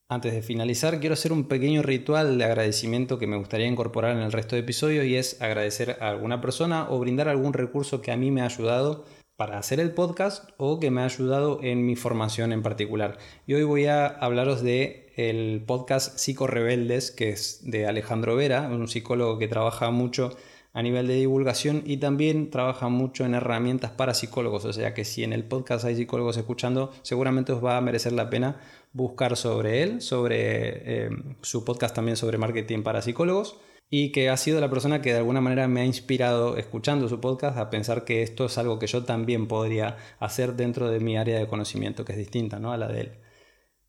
Antes 0.09 0.33
de 0.33 0.41
finalizar, 0.41 0.99
quiero 0.99 1.13
hacer 1.13 1.31
un 1.31 1.47
pequeño 1.47 1.83
ritual 1.83 2.37
de 2.37 2.43
agradecimiento 2.43 3.17
que 3.17 3.27
me 3.27 3.37
gustaría 3.37 3.65
incorporar 3.65 4.17
en 4.17 4.23
el 4.23 4.33
resto 4.33 4.57
de 4.57 4.63
episodios 4.63 5.05
y 5.05 5.15
es 5.15 5.41
agradecer 5.41 5.97
a 6.01 6.09
alguna 6.09 6.41
persona 6.41 6.87
o 6.89 6.99
brindar 6.99 7.29
algún 7.29 7.53
recurso 7.53 8.01
que 8.01 8.11
a 8.11 8.17
mí 8.17 8.29
me 8.29 8.41
ha 8.41 8.45
ayudado 8.45 9.05
para 9.37 9.57
hacer 9.57 9.79
el 9.79 9.91
podcast 9.91 10.49
o 10.57 10.79
que 10.79 10.91
me 10.91 11.01
ha 11.01 11.05
ayudado 11.05 11.59
en 11.61 11.85
mi 11.85 11.95
formación 11.95 12.53
en 12.53 12.63
particular. 12.63 13.17
Y 13.45 13.53
hoy 13.53 13.63
voy 13.63 13.85
a 13.85 14.07
hablaros 14.07 14.61
de 14.61 15.11
el 15.15 15.63
podcast 15.65 16.17
Psico 16.17 16.47
Rebeldes, 16.47 17.11
que 17.11 17.29
es 17.29 17.59
de 17.63 17.87
Alejandro 17.87 18.35
Vera, 18.35 18.69
un 18.69 18.87
psicólogo 18.87 19.37
que 19.37 19.47
trabaja 19.47 19.91
mucho 19.91 20.35
a 20.73 20.81
nivel 20.81 21.07
de 21.07 21.15
divulgación 21.15 21.83
y 21.85 21.97
también 21.97 22.49
trabaja 22.49 22.89
mucho 22.89 23.25
en 23.25 23.33
herramientas 23.33 23.91
para 23.91 24.13
psicólogos. 24.13 24.65
O 24.65 24.73
sea 24.73 24.93
que 24.93 25.05
si 25.05 25.23
en 25.23 25.31
el 25.31 25.45
podcast 25.45 25.85
hay 25.85 25.95
psicólogos 25.95 26.35
escuchando, 26.37 26.91
seguramente 27.01 27.53
os 27.53 27.63
va 27.63 27.77
a 27.77 27.81
merecer 27.81 28.11
la 28.11 28.29
pena 28.29 28.59
buscar 28.91 29.37
sobre 29.37 29.83
él, 29.83 30.01
sobre 30.01 31.05
eh, 31.05 31.09
su 31.41 31.63
podcast 31.63 31.95
también 31.95 32.17
sobre 32.17 32.37
marketing 32.37 32.83
para 32.83 33.01
psicólogos 33.01 33.57
y 33.89 34.11
que 34.11 34.29
ha 34.29 34.37
sido 34.37 34.59
la 34.59 34.69
persona 34.69 35.01
que 35.01 35.11
de 35.11 35.19
alguna 35.19 35.41
manera 35.41 35.67
me 35.67 35.81
ha 35.81 35.85
inspirado 35.85 36.57
escuchando 36.57 37.07
su 37.07 37.19
podcast 37.19 37.57
a 37.57 37.69
pensar 37.69 38.03
que 38.03 38.23
esto 38.23 38.45
es 38.45 38.57
algo 38.57 38.79
que 38.79 38.87
yo 38.87 39.03
también 39.03 39.47
podría 39.47 39.97
hacer 40.19 40.55
dentro 40.55 40.89
de 40.89 40.99
mi 40.99 41.17
área 41.17 41.39
de 41.39 41.47
conocimiento, 41.47 42.03
que 42.05 42.13
es 42.13 42.17
distinta 42.17 42.59
¿no? 42.59 42.71
a 42.71 42.77
la 42.77 42.87
de 42.87 43.01
él. 43.01 43.11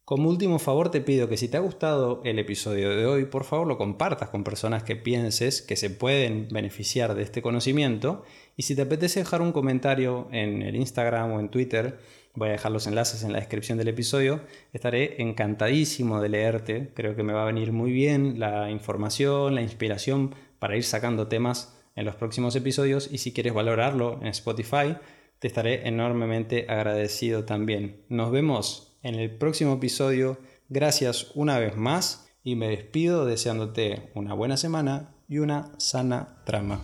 Como 0.07 0.29
último 0.29 0.61
favor 0.61 0.93
te 0.93 1.01
pido 1.01 1.29
que 1.29 1.37
si 1.37 1.49
te 1.49 1.57
ha 1.57 1.61
gustado 1.61 2.21
el 2.23 2.39
episodio 2.39 2.91
de 2.91 3.07
hoy, 3.07 3.25
por 3.25 3.43
favor 3.43 3.67
lo 3.67 3.77
compartas 3.77 4.29
con 4.29 4.45
personas 4.45 4.85
que 4.85 4.95
pienses 4.95 5.63
que 5.63 5.75
se 5.75 5.91
pueden 5.91 6.47
beneficiar 6.49 7.17
de 7.17 7.25
este 7.25 7.43
conocimiento 7.43 8.23
y 8.57 8.63
si 8.63 8.77
te 8.77 8.83
apetece 8.83 9.19
dejar 9.19 9.43
un 9.43 9.51
comentario 9.51 10.29
en 10.31 10.63
el 10.63 10.77
Instagram 10.77 11.33
o 11.33 11.41
en 11.41 11.49
Twitter, 11.49 11.99
voy 12.37 12.49
a 12.49 12.53
dejar 12.53 12.71
los 12.71 12.87
enlaces 12.87 13.25
en 13.25 13.33
la 13.33 13.39
descripción 13.39 13.79
del 13.79 13.89
episodio, 13.89 14.41
estaré 14.73 15.21
encantadísimo 15.21 16.21
de 16.21 16.29
leerte, 16.29 16.93
creo 16.95 17.17
que 17.17 17.23
me 17.23 17.33
va 17.33 17.43
a 17.43 17.47
venir 17.47 17.73
muy 17.73 17.91
bien 17.91 18.39
la 18.39 18.71
información, 18.71 19.55
la 19.55 19.63
inspiración 19.63 20.35
para 20.59 20.77
ir 20.77 20.85
sacando 20.85 21.27
temas 21.27 21.77
en 21.97 22.05
los 22.05 22.15
próximos 22.15 22.55
episodios 22.55 23.09
y 23.11 23.19
si 23.19 23.33
quieres 23.33 23.55
valorarlo 23.55 24.21
en 24.21 24.29
Spotify, 24.29 24.97
te 25.39 25.49
estaré 25.49 25.89
enormemente 25.89 26.67
agradecido 26.69 27.45
también. 27.45 28.03
Nos 28.09 28.31
vemos 28.31 28.97
en 29.03 29.17
el 29.17 29.31
próximo 29.31 29.75
episodio. 29.75 30.39
Gracias 30.69 31.33
una 31.35 31.59
vez 31.59 31.77
más 31.77 32.31
y 32.43 32.55
me 32.55 32.69
despido 32.69 33.27
deseándote 33.27 34.11
una 34.15 34.35
buena 34.35 34.57
semana 34.57 35.15
y 35.29 35.39
una 35.39 35.73
sana 35.79 36.43
trama. 36.45 36.81